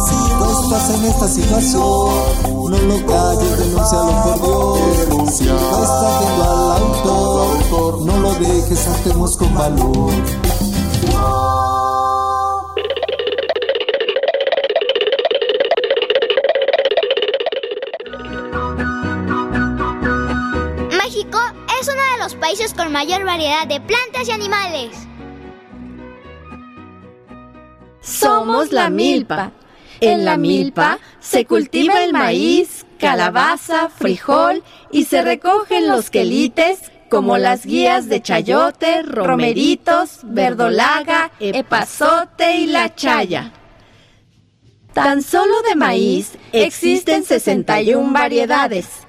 Si 0.09 0.17
tú 0.39 0.65
estás 0.65 0.91
en 0.91 1.05
esta 1.05 1.29
situación, 1.29 2.11
no 2.43 2.79
lo 2.91 3.07
calles, 3.07 3.59
denúncialo 3.59 4.13
por 4.25 4.43
Dios. 4.43 5.35
Si 5.37 5.45
viendo 5.45 6.43
al 6.43 6.83
autor, 6.83 8.03
no 8.03 8.19
lo 8.19 8.35
dejes, 8.35 8.89
actuemos 8.89 9.37
con 9.37 9.55
valor. 9.55 10.13
Con 22.77 22.93
mayor 22.93 23.25
variedad 23.25 23.67
de 23.67 23.81
plantas 23.81 24.29
y 24.29 24.31
animales. 24.31 24.91
Somos 28.03 28.73
la 28.73 28.91
milpa. 28.91 29.53
En 30.01 30.27
la 30.27 30.37
milpa 30.37 30.99
se 31.19 31.47
cultiva 31.47 32.05
el 32.05 32.13
maíz, 32.13 32.85
calabaza, 32.99 33.89
frijol 33.89 34.63
y 34.91 35.05
se 35.07 35.23
recogen 35.23 35.89
los 35.89 36.11
quelites 36.11 36.93
como 37.09 37.39
las 37.39 37.65
guías 37.65 38.11
de 38.11 38.21
chayote, 38.21 39.03
romeritos, 39.03 40.19
verdolaga, 40.23 41.31
epazote 41.41 42.57
y 42.57 42.67
la 42.67 42.95
chaya. 42.95 43.53
Tan 44.93 45.23
solo 45.23 45.55
de 45.63 45.75
maíz 45.75 46.33
existen 46.53 47.25
61 47.25 48.13
variedades. 48.13 49.07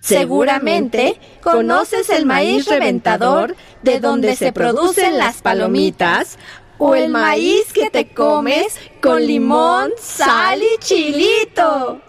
Seguramente 0.00 1.20
conoces 1.42 2.08
el 2.10 2.24
maíz 2.24 2.66
reventador 2.66 3.56
de 3.82 4.00
donde 4.00 4.36
se 4.36 4.52
producen 4.52 5.18
las 5.18 5.42
palomitas 5.42 6.38
o 6.78 6.94
el 6.94 7.10
maíz 7.10 7.72
que 7.72 7.90
te 7.90 8.14
comes 8.14 8.78
con 9.02 9.26
limón, 9.26 9.90
sal 9.98 10.62
y 10.62 10.78
chilito. 10.78 12.00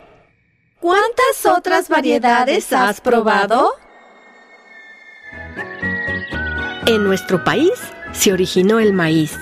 ¿Cuántas 0.80 1.46
otras 1.46 1.90
variedades 1.90 2.72
has 2.72 3.02
probado? 3.02 3.74
En 6.86 7.04
nuestro 7.04 7.44
país 7.44 7.74
se 8.14 8.32
originó 8.32 8.80
el 8.80 8.94
maíz. 8.94 9.36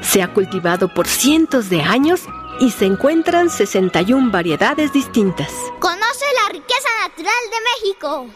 Se 0.00 0.22
ha 0.22 0.32
cultivado 0.32 0.92
por 0.92 1.06
cientos 1.06 1.70
de 1.70 1.82
años 1.82 2.22
y 2.60 2.70
se 2.70 2.86
encuentran 2.86 3.50
61 3.50 4.30
variedades 4.30 4.92
distintas. 4.92 5.52
Conoce 5.78 6.24
la 6.42 6.48
riqueza 6.52 6.88
natural 7.06 7.34
de 7.50 7.56
México. 7.72 8.26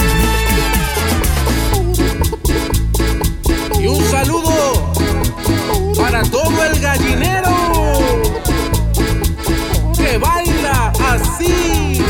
Y 3.79 3.87
un 3.87 4.03
saludo 4.11 4.93
para 5.97 6.23
todo 6.23 6.65
el 6.65 6.81
gallinero 6.81 7.55
que 9.97 10.19
baila 10.19 10.93
así. 11.11 12.03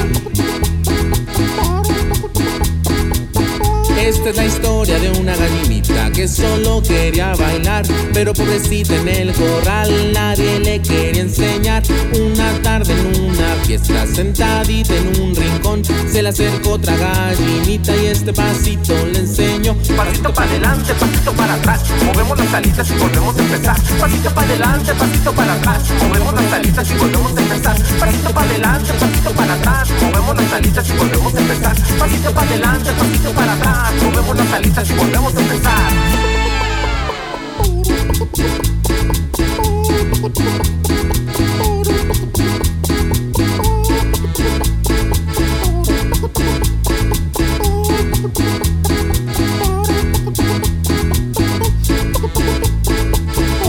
Que 6.16 6.28
solo 6.28 6.82
quería 6.82 7.34
bailar, 7.34 7.84
pero 8.14 8.32
pobrecita 8.32 8.96
en 8.96 9.09
el 9.09 9.32
corral 9.34 10.12
nadie 10.14 10.59
le 10.61 10.80
quería 10.80 11.20
enseñar. 11.20 11.82
Una 12.14 12.52
tarde 12.62 12.94
en 12.94 13.24
una 13.24 13.54
fiesta 13.66 14.07
sentadita 14.07 14.94
en 14.94 15.20
un 15.20 15.34
rincón 15.34 15.82
se 15.84 16.22
le 16.22 16.30
acercó 16.30 16.70
otra 16.70 16.96
gallinita 16.96 17.94
y 17.96 18.07
este 18.07 18.32
pasito 18.32 18.94
le 19.12 19.18
enseñó. 19.18 19.76
Pasito 19.94 20.32
para 20.32 20.50
adelante, 20.50 20.94
pasito 20.94 21.32
para 21.34 21.54
atrás, 21.54 21.82
movemos 22.07 22.38
las 22.38 22.54
alitas 22.54 22.90
y 22.90 22.94
volvemos 22.94 23.36
a 23.36 23.40
empezar. 23.40 23.76
Pasito 24.00 24.30
para 24.34 24.46
adelante, 24.46 24.94
pasito 24.94 25.32
para 25.34 25.52
atrás, 25.52 25.82
movemos 26.00 26.34
las 26.34 26.52
alitas 26.54 26.90
y 26.90 26.94
volvemos 26.94 27.36
a 27.36 27.40
empezar. 27.42 27.76
Pasito 28.00 28.30
para 28.30 28.50
adelante, 28.50 28.92
pasito 28.94 29.30
para 29.32 29.54
atrás, 29.54 29.88
movemos 30.00 30.36
las 30.36 30.52
alitas 30.54 30.88
y 30.88 30.92
volvemos 30.92 31.34
a 31.34 31.40
empezar. 31.40 31.76
Pasito 31.98 32.32
para 32.32 32.48
adelante, 32.48 32.90
pasito 32.92 33.32
para 33.32 33.52
atrás, 33.52 33.92
movemos 34.03 34.36
las 34.36 34.53
alitas 34.53 34.90
y 34.90 34.94
volvemos 34.94 35.34
a 35.34 35.40
empezar. 35.40 35.92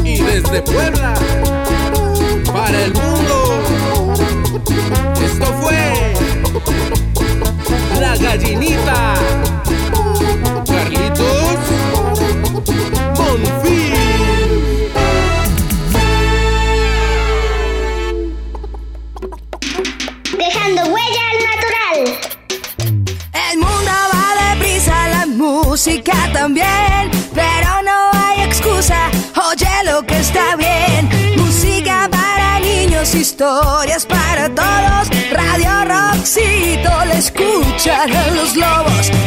Y 0.04 0.22
desde 0.22 0.62
Puebla, 0.62 1.14
historias 33.38 34.04
para 34.08 34.50
todos, 34.50 35.10
Radio 35.32 35.86
Roxito 35.86 37.06
le 37.06 37.18
escuchan 37.20 38.10
los 38.36 38.56
lobos. 38.56 39.27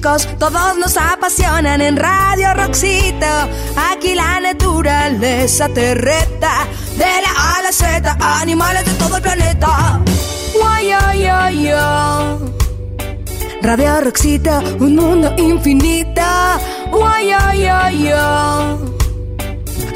Todos 0.00 0.78
nos 0.78 0.96
apasionan 0.96 1.80
en 1.80 1.96
Radio 1.96 2.54
Roxito. 2.54 3.26
Aquí 3.90 4.14
la 4.14 4.40
naturaleza 4.40 5.68
te 5.68 5.94
reta, 5.94 6.66
de 6.96 7.04
la 7.04 7.30
A 7.36 7.56
a 7.56 7.62
la 7.62 7.72
Z, 7.72 8.16
animales 8.40 8.84
de 8.84 8.92
todo 8.94 9.16
el 9.16 9.22
planeta. 9.22 10.00
Ay, 10.64 10.90
ay, 10.92 11.26
ay. 11.26 11.70
Radio 13.62 14.00
Roxito, 14.00 14.60
un 14.78 14.96
mundo 14.96 15.34
infinito. 15.36 16.22
Ay. 17.04 17.32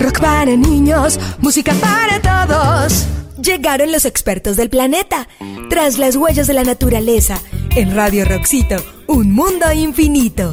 Rock 0.01 0.21
para 0.21 0.57
niños, 0.57 1.19
música 1.39 1.73
para 1.75 2.21
todos. 2.21 3.07
Llegaron 3.41 3.93
los 3.93 4.05
expertos 4.05 4.57
del 4.57 4.69
planeta, 4.71 5.29
tras 5.69 5.99
las 5.99 6.17
huellas 6.17 6.47
de 6.47 6.55
la 6.55 6.65
naturaleza, 6.65 7.41
en 7.75 7.95
Radio 7.95 8.25
Roxito, 8.27 8.77
un 9.07 9.33
mundo 9.33 9.73
infinito. 9.73 10.53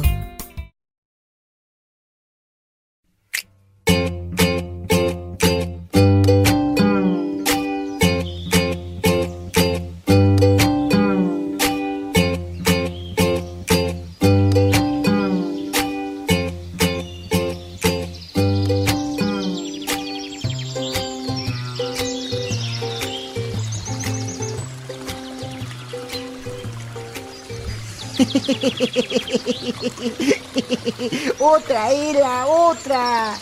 otra 31.38 31.90
era, 31.90 32.46
otra. 32.46 33.38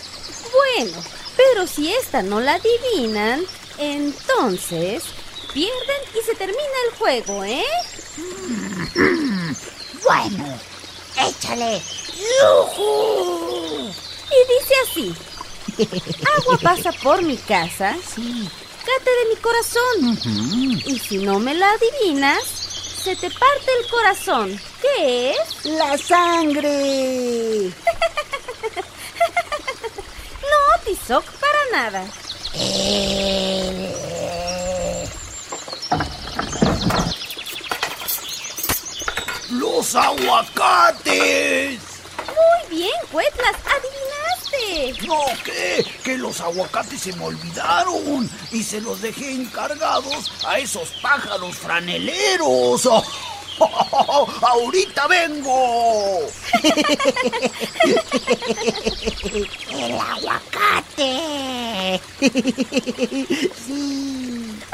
Bueno, 0.53 0.99
pero 1.37 1.67
si 1.67 1.93
esta 1.93 2.23
no 2.23 2.41
la 2.41 2.55
adivinan, 2.55 3.45
entonces 3.79 5.05
pierden 5.53 6.03
y 6.15 6.25
se 6.25 6.35
termina 6.35 6.79
el 6.87 6.99
juego, 6.99 7.45
¿eh? 7.45 7.65
Bueno, 10.05 10.59
échale. 11.17 11.83
Y 14.31 14.39
dice 14.49 14.75
así. 14.85 15.15
Agua 16.39 16.59
pasa 16.63 16.93
por 16.93 17.23
mi 17.23 17.37
casa. 17.37 17.97
Sí. 18.15 18.49
Cate 18.79 19.11
de 19.11 19.29
mi 19.29 19.37
corazón. 19.37 20.81
Y 20.87 20.99
si 20.99 21.19
no 21.19 21.39
me 21.39 21.55
la 21.55 21.69
adivinas, 21.73 22.43
se 23.03 23.17
te 23.17 23.29
parte 23.31 23.71
el 23.81 23.91
corazón. 23.91 24.61
¿Qué 24.81 25.31
es? 25.31 25.65
La 25.65 25.97
sangre. 25.99 27.71
No, 30.51 30.83
Tizoc, 30.85 31.25
para 31.33 31.91
nada. 31.91 32.05
¡Los 39.51 39.95
aguacates! 39.95 41.81
Muy 42.27 42.77
bien, 42.77 42.91
Cuetlas, 43.11 43.57
adivinaste. 43.65 45.07
No, 45.07 45.21
¿qué? 45.45 45.85
Que 46.05 46.19
los 46.19 46.41
aguacates 46.41 47.01
se 47.01 47.13
me 47.15 47.25
olvidaron 47.25 48.31
y 48.53 48.63
se 48.63 48.81
los 48.81 49.01
dejé 49.01 49.33
encargados 49.33 50.33
a 50.47 50.59
esos 50.59 50.91
pájaros 51.03 51.57
franeleros. 51.57 52.89
¡Ahorita 54.43 55.07
vengo! 55.07 56.29
El 59.71 59.99
aguacate. 59.99 61.39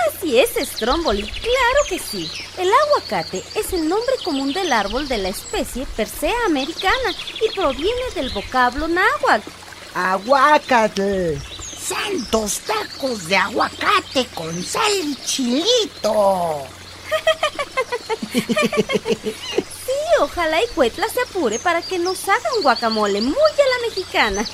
Así 0.07 0.39
es, 0.39 0.51
Stromboli, 0.69 1.23
claro 1.23 1.81
que 1.89 1.99
sí. 1.99 2.31
El 2.59 2.71
aguacate 2.73 3.43
es 3.55 3.73
el 3.73 3.89
nombre 3.89 4.15
común 4.25 4.53
del 4.53 4.73
árbol 4.73 5.09
de 5.09 5.19
la 5.19 5.29
especie 5.29 5.87
Persea 5.97 6.47
americana 6.47 7.15
y 7.43 7.55
proviene 7.55 8.11
del 8.15 8.31
vocablo 8.31 8.89
náhuatl. 8.89 9.49
Aguacate. 9.95 11.39
Santos 11.85 12.61
tacos 12.61 13.29
de 13.29 13.37
aguacate 13.37 14.27
con 14.35 14.63
sal 14.65 14.93
y 15.03 15.15
chilito. 15.27 16.63
Sí, 18.35 19.93
ojalá 20.21 20.63
y 20.63 20.67
Cuetla 20.69 21.09
se 21.09 21.21
apure 21.23 21.59
para 21.59 21.83
que 21.83 21.99
nos 21.99 22.29
haga 22.29 22.55
un 22.57 22.63
guacamole 22.63 23.21
muy 23.21 23.35
a 23.35 23.67
la 23.71 23.79
mexicana. 23.89 24.45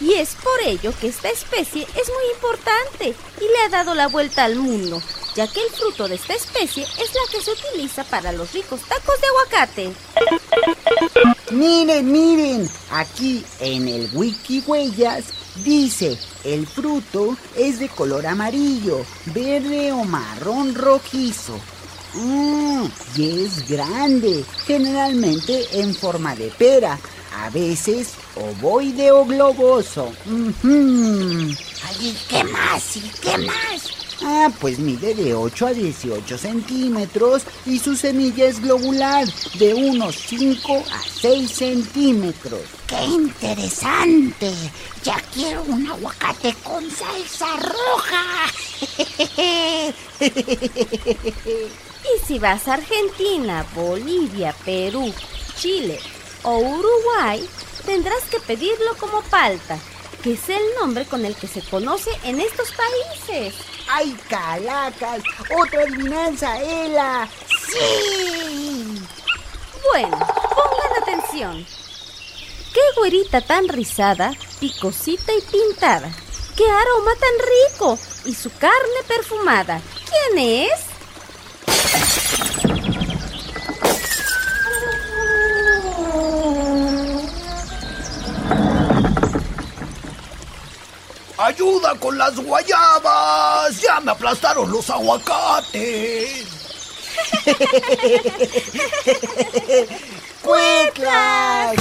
Y 0.00 0.14
es 0.14 0.34
por 0.34 0.60
ello 0.62 0.92
que 1.00 1.06
esta 1.08 1.30
especie 1.30 1.82
es 1.82 2.08
muy 2.08 2.34
importante 2.34 3.14
y 3.40 3.44
le 3.44 3.58
ha 3.64 3.68
dado 3.70 3.94
la 3.94 4.08
vuelta 4.08 4.44
al 4.44 4.56
mundo, 4.56 5.00
ya 5.34 5.46
que 5.46 5.60
el 5.60 5.70
fruto 5.70 6.08
de 6.08 6.16
esta 6.16 6.34
especie 6.34 6.82
es 6.82 7.14
la 7.14 7.22
que 7.30 7.40
se 7.40 7.52
utiliza 7.52 8.04
para 8.04 8.32
los 8.32 8.52
ricos 8.52 8.80
tacos 8.82 9.20
de 9.20 9.26
aguacate. 9.28 9.92
Miren, 11.50 12.10
miren, 12.10 12.70
aquí 12.90 13.44
en 13.60 13.88
el 13.88 14.10
Wiki 14.12 14.62
Huellas 14.66 15.24
dice, 15.56 16.18
el 16.44 16.66
fruto 16.66 17.36
es 17.56 17.78
de 17.78 17.88
color 17.88 18.26
amarillo, 18.26 19.04
verde 19.26 19.92
o 19.92 20.04
marrón 20.04 20.74
rojizo. 20.74 21.58
Mm, 22.14 22.84
y 23.16 23.44
es 23.44 23.68
grande, 23.68 24.44
generalmente 24.66 25.66
en 25.72 25.94
forma 25.94 26.34
de 26.36 26.48
pera, 26.50 26.98
a 27.36 27.50
veces 27.50 28.14
ovoide 28.36 29.10
o 29.10 29.24
globoso. 29.24 30.12
Ujú. 30.26 31.54
Ay, 31.82 31.96
¿y 32.00 32.16
qué 32.28 32.44
más? 32.44 32.96
¿Y 32.96 33.10
qué 33.20 33.38
más? 33.38 34.03
Ah, 34.22 34.50
pues 34.60 34.78
mide 34.78 35.14
de 35.14 35.34
8 35.34 35.66
a 35.66 35.72
18 35.72 36.38
centímetros 36.38 37.42
y 37.66 37.78
su 37.78 37.96
semilla 37.96 38.46
es 38.46 38.60
globular, 38.60 39.26
de 39.58 39.74
unos 39.74 40.16
5 40.16 40.84
a 40.90 41.02
6 41.02 41.50
centímetros. 41.50 42.60
¡Qué 42.86 43.02
interesante! 43.04 44.52
Ya 45.02 45.20
quiero 45.32 45.62
un 45.64 45.86
aguacate 45.86 46.54
con 46.62 46.84
salsa 46.90 47.46
roja. 47.56 48.24
Y 52.04 52.26
si 52.26 52.38
vas 52.38 52.68
a 52.68 52.74
Argentina, 52.74 53.66
Bolivia, 53.74 54.54
Perú, 54.64 55.12
Chile 55.56 55.98
o 56.42 56.58
Uruguay, 56.58 57.48
tendrás 57.86 58.24
que 58.30 58.40
pedirlo 58.40 58.94
como 58.98 59.22
palta, 59.22 59.78
que 60.22 60.34
es 60.34 60.48
el 60.50 60.62
nombre 60.78 61.06
con 61.06 61.24
el 61.24 61.34
que 61.34 61.48
se 61.48 61.62
conoce 61.62 62.10
en 62.24 62.40
estos 62.40 62.72
países. 62.72 63.54
¡Ay, 63.88 64.16
calacas! 64.28 65.22
¡Otra 65.56 65.82
adivinanza, 65.82 66.60
Ela! 66.60 67.28
¡Sí! 67.68 68.98
Bueno, 69.90 70.18
pongan 70.18 71.02
atención. 71.02 71.66
¡Qué 72.72 72.80
güerita 72.96 73.40
tan 73.40 73.68
rizada, 73.68 74.32
picosita 74.58 75.32
y 75.32 75.40
pintada! 75.42 76.10
¡Qué 76.56 76.64
aroma 76.64 77.12
tan 77.20 77.78
rico! 77.78 77.98
Y 78.24 78.34
su 78.34 78.50
carne 78.56 79.02
perfumada. 79.06 79.80
¿Quién 80.08 80.68
es? 80.68 80.94
¡Ayuda 91.36 91.98
con 91.98 92.16
las 92.16 92.36
guayabas! 92.36 93.80
¡Ya 93.80 93.98
me 94.00 94.12
aplastaron 94.12 94.70
los 94.70 94.88
aguacates! 94.88 96.46
¡Cueclas! 100.42 101.74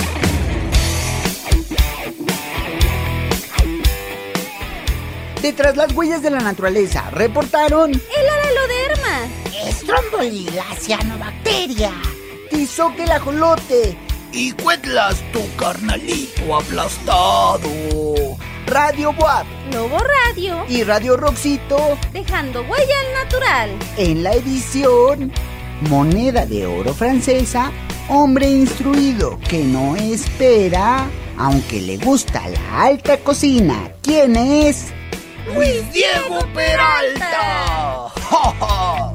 Detrás 5.43 5.76
las 5.76 5.93
huellas 5.93 6.24
de 6.24 6.32
la 6.32 6.39
naturaleza, 6.39 7.10
reportaron 7.12 7.91
El 7.91 8.30
araloderma. 8.30 9.28
Estrombolilia 9.68 10.64
cianobacteria. 10.80 11.91
Tizoque 12.49 13.04
el 13.04 13.12
ajolote. 13.12 13.97
Y 14.32 14.54
cuetlas 14.54 15.22
tu 15.34 15.41
carnalito 15.58 16.56
aplastado. 16.56 17.60
Radio 18.68 19.14
Boab. 19.14 19.45
Lobo 19.72 19.97
Radio. 19.99 20.64
Y 20.68 20.84
Radio 20.84 21.18
Roxito. 21.18 21.97
Dejando 22.11 22.61
huella 22.61 22.95
al 22.99 23.24
natural. 23.24 23.70
En 23.97 24.24
la 24.24 24.34
edición 24.34 25.32
Moneda 25.89 26.45
de 26.45 26.66
Oro 26.66 26.93
Francesa, 26.93 27.72
hombre 28.09 28.49
instruido 28.49 29.39
que 29.49 29.64
no 29.64 29.95
espera, 29.95 31.07
aunque 31.38 31.82
le 31.82 31.97
gusta 31.97 32.47
la 32.47 32.84
alta 32.84 33.18
cocina. 33.18 33.91
¿Quién 34.01 34.36
es? 34.36 34.93
Luis 35.53 35.91
Diego 35.91 36.39
Peralta. 36.53 38.09
¡Ja, 38.30 39.12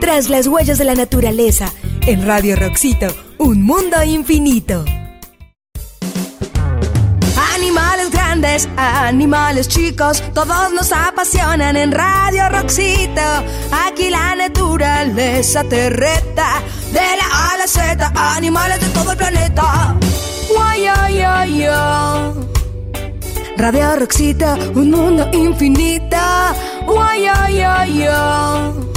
Tras 0.00 0.30
las 0.30 0.46
huellas 0.46 0.78
de 0.78 0.84
la 0.84 0.94
naturaleza, 0.94 1.72
en 2.06 2.26
Radio 2.26 2.56
Roxito, 2.56 3.06
un 3.38 3.62
mundo 3.62 4.02
infinito. 4.02 4.84
Animales 7.54 8.10
grandes, 8.10 8.68
animales 8.76 9.68
chicos, 9.68 10.22
todos 10.32 10.72
nos 10.72 10.90
apasionan 10.92 11.76
en 11.76 11.92
Radio 11.92 12.48
Roxito. 12.48 13.20
Aquí 13.86 14.08
la 14.08 14.34
naturaleza 14.34 15.64
te 15.64 15.90
reta, 15.90 16.62
de 16.92 17.00
la 17.00 17.26
A 17.30 17.50
a 17.52 17.58
la 17.58 17.66
Z, 17.66 18.12
animales 18.36 18.80
de 18.80 18.88
todo 18.88 19.12
el 19.12 19.18
planeta. 19.18 19.96
Guay, 20.48 20.86
ay, 20.86 21.20
ay. 21.20 21.66
Radio 23.58 23.96
Roxito, 23.96 24.56
un 24.74 24.90
mundo 24.90 25.28
infinito. 25.32 26.16
Guay, 26.86 27.26
ay, 27.26 27.60
ay, 27.60 28.06
ay. 28.10 28.89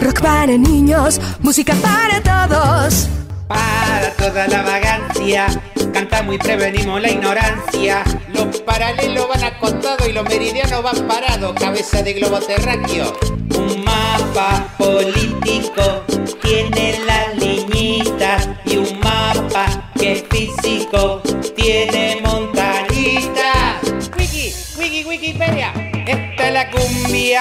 Rock 0.00 0.20
para 0.20 0.56
niños, 0.56 1.20
música 1.40 1.74
para 1.82 2.20
todos. 2.20 3.08
Para 3.48 4.10
toda 4.16 4.46
la 4.46 4.62
vagancia, 4.62 5.46
cantamos 5.92 6.36
y 6.36 6.38
prevenimos 6.38 7.00
la 7.00 7.10
ignorancia. 7.10 8.04
Los 8.32 8.60
paralelos 8.60 9.28
van 9.28 9.44
acotados 9.44 10.08
y 10.08 10.12
los 10.12 10.24
meridianos 10.24 10.82
van 10.82 11.08
parados. 11.08 11.54
Cabeza 11.54 12.02
de 12.02 12.12
globo 12.14 12.38
terráqueo. 12.38 13.12
Un 13.56 13.84
mapa 13.84 14.66
político 14.78 16.04
tiene 16.42 17.00
las 17.06 17.36
liñitas 17.36 18.48
y 18.64 18.76
un 18.76 19.00
mapa 19.00 19.90
que 19.98 20.12
es 20.12 20.24
físico 20.30 21.20
tiene 21.56 22.20
montañitas. 22.22 23.82
Wiki, 24.16 24.54
wiki, 24.78 25.04
Wikipedia. 25.04 25.72
Esta 26.06 26.48
es 26.48 26.54
la 26.54 26.70
cumbia, 26.70 27.40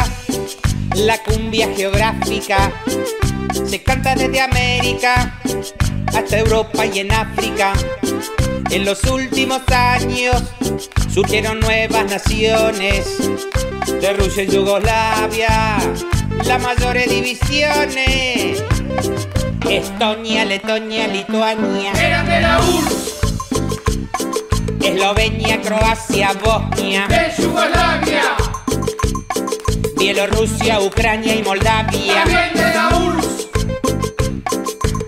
la 0.95 1.17
cumbia 1.23 1.69
geográfica. 1.75 2.71
Se 3.67 3.81
canta 3.83 4.15
desde 4.15 4.41
América 4.41 5.39
hasta 6.07 6.39
Europa 6.39 6.85
y 6.85 6.99
en 6.99 7.11
África. 7.11 7.73
En 8.69 8.85
los 8.85 9.03
últimos 9.05 9.61
años 9.69 10.43
surgieron 11.11 11.59
nuevas 11.59 12.05
naciones 12.05 13.17
de 14.01 14.13
Rusia 14.13 14.43
y 14.43 14.47
Yugoslavia, 14.47 15.77
las 16.45 16.61
mayores 16.61 17.09
divisiones. 17.09 18.63
Estonia, 19.69 20.45
Letonia, 20.45 21.07
Lituania. 21.07 21.91
Eran 21.93 22.27
de 22.27 22.41
la 22.41 22.59
URSS, 22.59 23.19
Eslovenia, 24.83 25.61
Croacia, 25.61 26.33
Bosnia. 26.43 27.07
de 27.07 27.43
Yugoslavia, 27.43 28.35
Bielorrusia, 29.99 30.79
Ucrania 30.79 31.35
y 31.35 31.43
Moldavia. 31.43 32.23
también 32.23 32.53
de 32.53 32.73
la 32.73 32.89
URSS, 32.97 33.47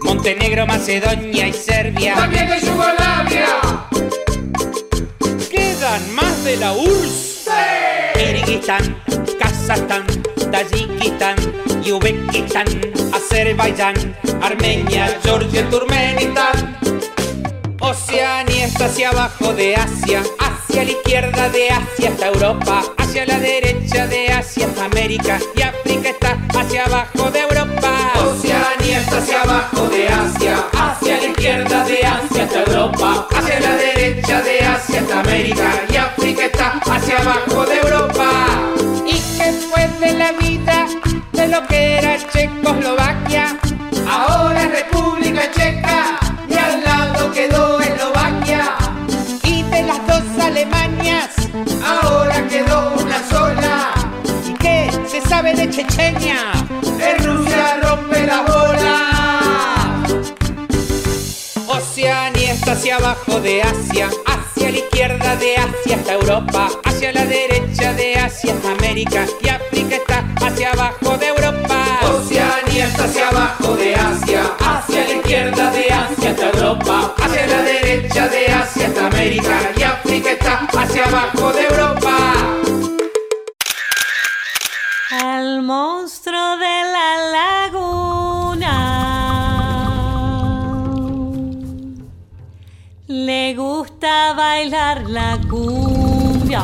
Montenegro, 0.02 0.68
Macedonia 0.68 1.48
y 1.48 1.54
Serbia. 1.54 2.16
también 2.16 2.50
de 2.50 2.60
Yugoslavia. 2.60 3.48
¿Quedan 5.50 6.14
más 6.14 6.44
de 6.44 6.58
la 6.58 6.74
URSS? 6.74 7.50
Kirguistán, 8.16 9.02
Kazajstán, 9.40 10.06
Tayikistán, 10.52 11.38
y 11.84 11.92
Uzbekistán, 11.94 12.68
Azerbaiyán, 13.14 13.96
Armenia, 14.42 15.20
Georgia, 15.24 15.68
Turkmenistán. 15.70 16.78
Oceanía 17.80 18.66
está 18.66 18.86
hacia 18.86 19.10
abajo 19.10 19.54
de 19.54 19.76
Asia, 19.76 20.22
hacia 20.72 20.86
la 20.86 20.92
izquierda 20.92 21.50
de 21.50 21.70
Asia 21.70 22.10
hasta 22.12 22.28
Europa, 22.28 22.84
hacia 22.98 23.26
la 23.26 23.38
derecha 23.40 24.08
de 24.08 24.32
Asia 24.32 24.68
hasta 24.68 24.86
América 24.86 25.38
y 25.54 25.62
África 25.64 26.10
está 26.10 26.38
hacia 26.58 26.86
abajo 26.86 27.30
de 27.30 27.42
Europa. 27.42 27.92
Oceanía 28.16 29.00
está 29.00 29.18
hacia 29.18 29.42
abajo 29.42 29.90
de 29.90 30.08
Asia, 30.08 30.66
hacia 30.72 31.18
la 31.18 31.26
izquierda 31.26 31.84
de 31.84 31.98
Asia 32.06 32.44
hasta 32.46 32.60
Europa, 32.64 33.28
hacia 33.36 33.60
la 33.60 33.76
derecha 33.76 34.42
de 34.44 34.60
Asia 34.62 35.02
hasta 35.02 35.20
América 35.20 35.72
y 35.92 35.96
África 35.98 36.46
está 36.46 36.80
hacia 36.90 37.18
abajo 37.18 37.66
de 37.66 37.78
Europa. 37.78 38.30
¿Y 39.06 39.20
qué 39.38 39.52
fue 39.52 39.90
de 40.00 40.14
la 40.14 40.32
vida 40.32 40.88
de 41.34 41.48
lo 41.50 41.68
que 41.68 41.98
era 41.98 42.18
Checoslovaquia? 42.32 43.60
Ahora 44.10 44.64
es 44.64 44.72
República 44.72 45.52
Checa 45.52 46.21
Ahora 51.86 52.48
quedó 52.48 52.94
una 53.00 53.24
sola. 53.30 53.94
¿y 54.48 54.54
qué 54.56 54.90
se 55.08 55.22
sabe 55.22 55.54
de 55.54 55.70
Chechenia? 55.70 56.52
De 56.98 57.18
Rusia 57.20 57.80
rompe 57.84 58.26
la 58.26 58.42
bola. 58.42 60.04
Oceanía 61.68 62.54
está 62.54 62.72
hacia 62.74 62.98
abajo 62.98 63.40
de 63.42 63.62
Asia, 63.62 64.10
hacia 64.26 64.72
la 64.72 64.78
izquierda 64.78 65.36
de 65.36 65.58
Asia 65.58 65.96
hasta 65.98 66.14
Europa, 66.14 66.70
hacia 66.84 67.12
la 67.12 67.26
derecha 67.26 67.94
de 67.94 68.16
Asia 68.16 68.54
hasta 68.54 68.72
América 68.72 69.26
y 69.42 69.50
África 69.50 69.96
está 69.96 70.26
hacia 70.46 70.72
abajo 70.72 71.18
de 71.18 71.28
Europa. 71.28 71.86
Oceanía 72.04 72.88
está 72.88 73.04
hacia 73.06 73.30
abajo 73.30 73.76
de 73.76 73.96
Asia, 73.96 74.44
hacia 74.60 75.04
la 75.04 75.14
izquierda 75.14 75.72
de 75.72 75.86
Asia 75.86 76.32
hasta 76.32 76.50
Europa, 76.50 77.14
hacia 77.18 77.48
la 77.48 77.62
derecha 77.62 78.28
de 78.28 78.46
Asia 78.48 78.88
hasta 78.88 79.08
América 79.08 79.81
hacia 80.92 81.06
abajo 81.06 81.54
de 81.54 81.64
Europa. 81.68 82.34
Al 85.24 85.62
monstruo 85.62 86.58
de 86.58 86.84
la 86.96 87.10
laguna 87.38 88.76
le 93.08 93.56
gusta 93.56 94.34
bailar 94.34 95.10
la 95.10 95.40
cumbia. 95.50 96.64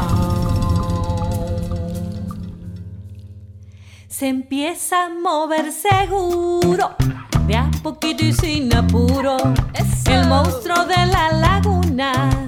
Se 4.10 4.28
empieza 4.28 5.06
a 5.06 5.10
mover 5.10 5.72
seguro, 5.72 6.96
de 7.48 7.56
a 7.56 7.72
poquito 7.82 8.26
y 8.26 8.34
sin 8.34 8.76
apuro. 8.76 9.38
El 10.10 10.28
monstruo 10.28 10.86
de 10.86 11.06
la 11.06 11.32
laguna 11.32 12.48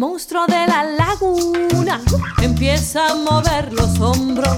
monstruo 0.00 0.46
de 0.46 0.66
la 0.66 0.82
laguna 0.82 2.00
empieza 2.40 3.08
a 3.08 3.14
mover 3.16 3.70
los 3.70 4.00
hombros 4.00 4.56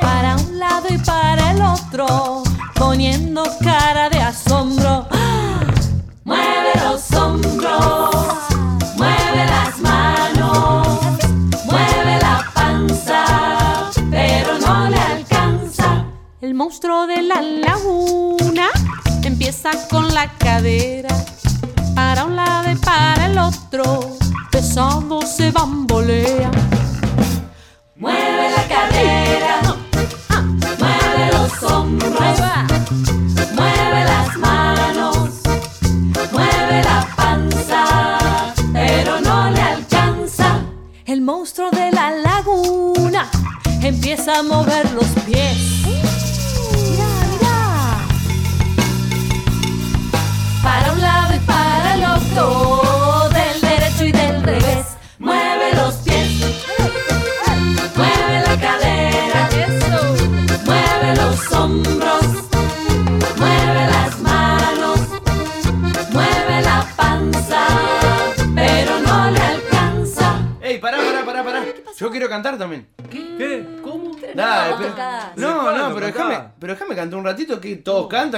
para 0.00 0.34
un 0.34 0.58
lado 0.58 0.88
y 0.90 0.98
para 0.98 1.52
el 1.52 1.62
otro, 1.62 2.42
poniendo 2.74 3.44
cara 3.62 4.10
de 4.10 4.18
asombro. 4.18 5.06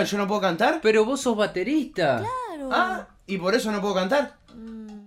Yo 0.04 0.18
no 0.18 0.26
puedo 0.26 0.40
cantar. 0.40 0.80
Pero 0.82 1.04
vos 1.04 1.20
sos 1.20 1.36
baterista. 1.36 2.22
Ah, 2.70 3.06
y 3.26 3.38
por 3.38 3.54
eso 3.54 3.70
no 3.72 3.80
puedo 3.80 3.94
cantar. 3.94 4.34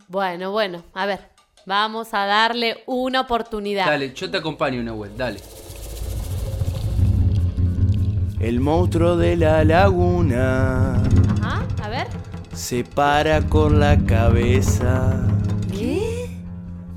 Bueno, 0.08 0.52
bueno, 0.52 0.84
a 0.94 1.06
ver, 1.06 1.20
vamos 1.66 2.14
a 2.14 2.26
darle 2.26 2.84
una 2.86 3.22
oportunidad. 3.22 3.86
Dale, 3.88 4.14
yo 4.14 4.30
te 4.30 4.38
acompaño, 4.38 4.84
Nahuel, 4.84 5.18
dale. 5.18 5.40
El 8.40 8.60
monstruo 8.60 9.16
de 9.18 9.38
la 9.38 9.64
laguna 9.64 11.02
Ajá, 11.42 11.66
a 11.82 11.90
ver. 11.90 12.08
se 12.54 12.84
para 12.84 13.42
con 13.48 13.80
la 13.80 13.98
cabeza, 14.06 15.26
¿Qué? 15.72 16.30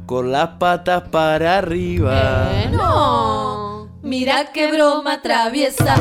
con 0.05 0.31
las 0.33 0.49
patas 0.59 1.05
para 1.09 1.59
arriba. 1.59 2.51
No. 2.71 3.89
Mira 4.03 4.53
qué 4.53 4.71
broma 4.73 5.23
traviesa. 5.23 5.97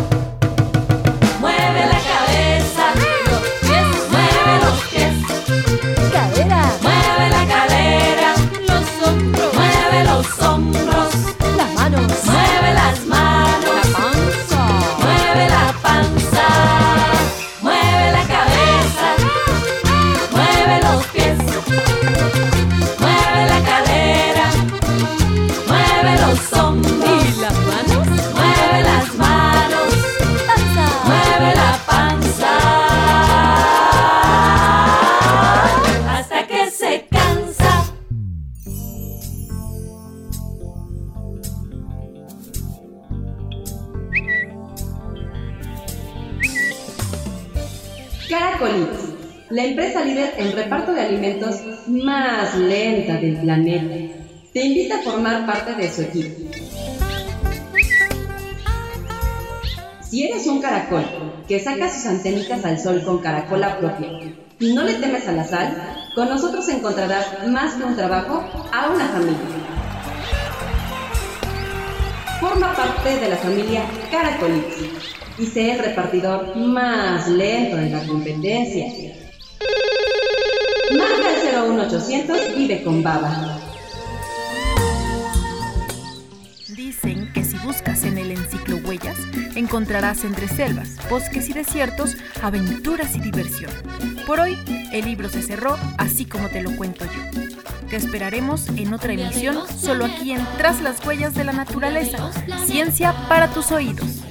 Si 60.08 60.24
eres 60.24 60.46
un 60.46 60.62
caracol 60.62 61.04
que 61.48 61.60
saca 61.60 61.92
sus 61.92 62.06
antenitas 62.06 62.64
al 62.66 62.80
sol 62.80 63.04
con 63.04 63.18
caracola 63.18 63.80
propia 63.80 64.10
y 64.60 64.74
no 64.74 64.84
le 64.84 64.94
temes 64.96 65.28
a 65.28 65.32
la 65.32 65.44
sal, 65.44 65.76
con 66.14 66.30
nosotros 66.30 66.70
encontrarás 66.70 67.48
más 67.48 67.74
que 67.74 67.84
un 67.84 67.96
trabajo 67.96 68.44
a 68.72 68.90
una 68.90 69.08
familia. 69.08 69.40
Forma 72.40 72.76
parte 72.76 73.18
de 73.20 73.30
la 73.30 73.38
familia 73.38 73.82
Caracolits 74.12 74.78
y 75.40 75.46
sé 75.48 75.72
el 75.72 75.80
repartidor 75.80 76.56
más 76.56 77.28
lento 77.28 77.78
de 77.78 77.90
la 77.90 78.06
competencia. 78.06 78.86
Marca 80.96 81.30
el 81.30 81.72
01800 81.72 82.56
Vive 82.56 82.84
con 82.84 83.02
Baba. 83.02 83.57
Buscas 87.68 88.06
en 88.06 88.18
el 88.18 88.32
enciclo 88.32 88.78
huellas, 88.78 89.18
encontrarás 89.56 90.24
entre 90.24 90.48
selvas, 90.48 90.96
bosques 91.10 91.50
y 91.50 91.54
desiertos 91.54 92.16
aventuras 92.42 93.14
y 93.18 93.20
diversión. 93.20 93.70
Por 94.26 94.40
hoy, 94.40 94.58
el 94.94 95.04
libro 95.04 95.28
se 95.28 95.42
cerró 95.42 95.78
así 95.98 96.24
como 96.24 96.48
te 96.48 96.64
lo 96.64 96.74
cuento 96.78 97.04
yo. 97.04 97.42
Te 97.90 97.98
esperaremos 97.98 98.70
en 98.70 98.94
otra 98.94 99.12
emisión, 99.12 99.58
solo 99.68 100.06
aquí 100.06 100.32
en 100.32 100.48
Tras 100.58 100.82
las 100.82 101.06
huellas 101.06 101.34
de 101.36 101.44
la 101.44 101.52
naturaleza, 101.52 102.32
ciencia 102.66 103.14
para 103.28 103.50
tus 103.50 103.74
oídos. 103.74 104.22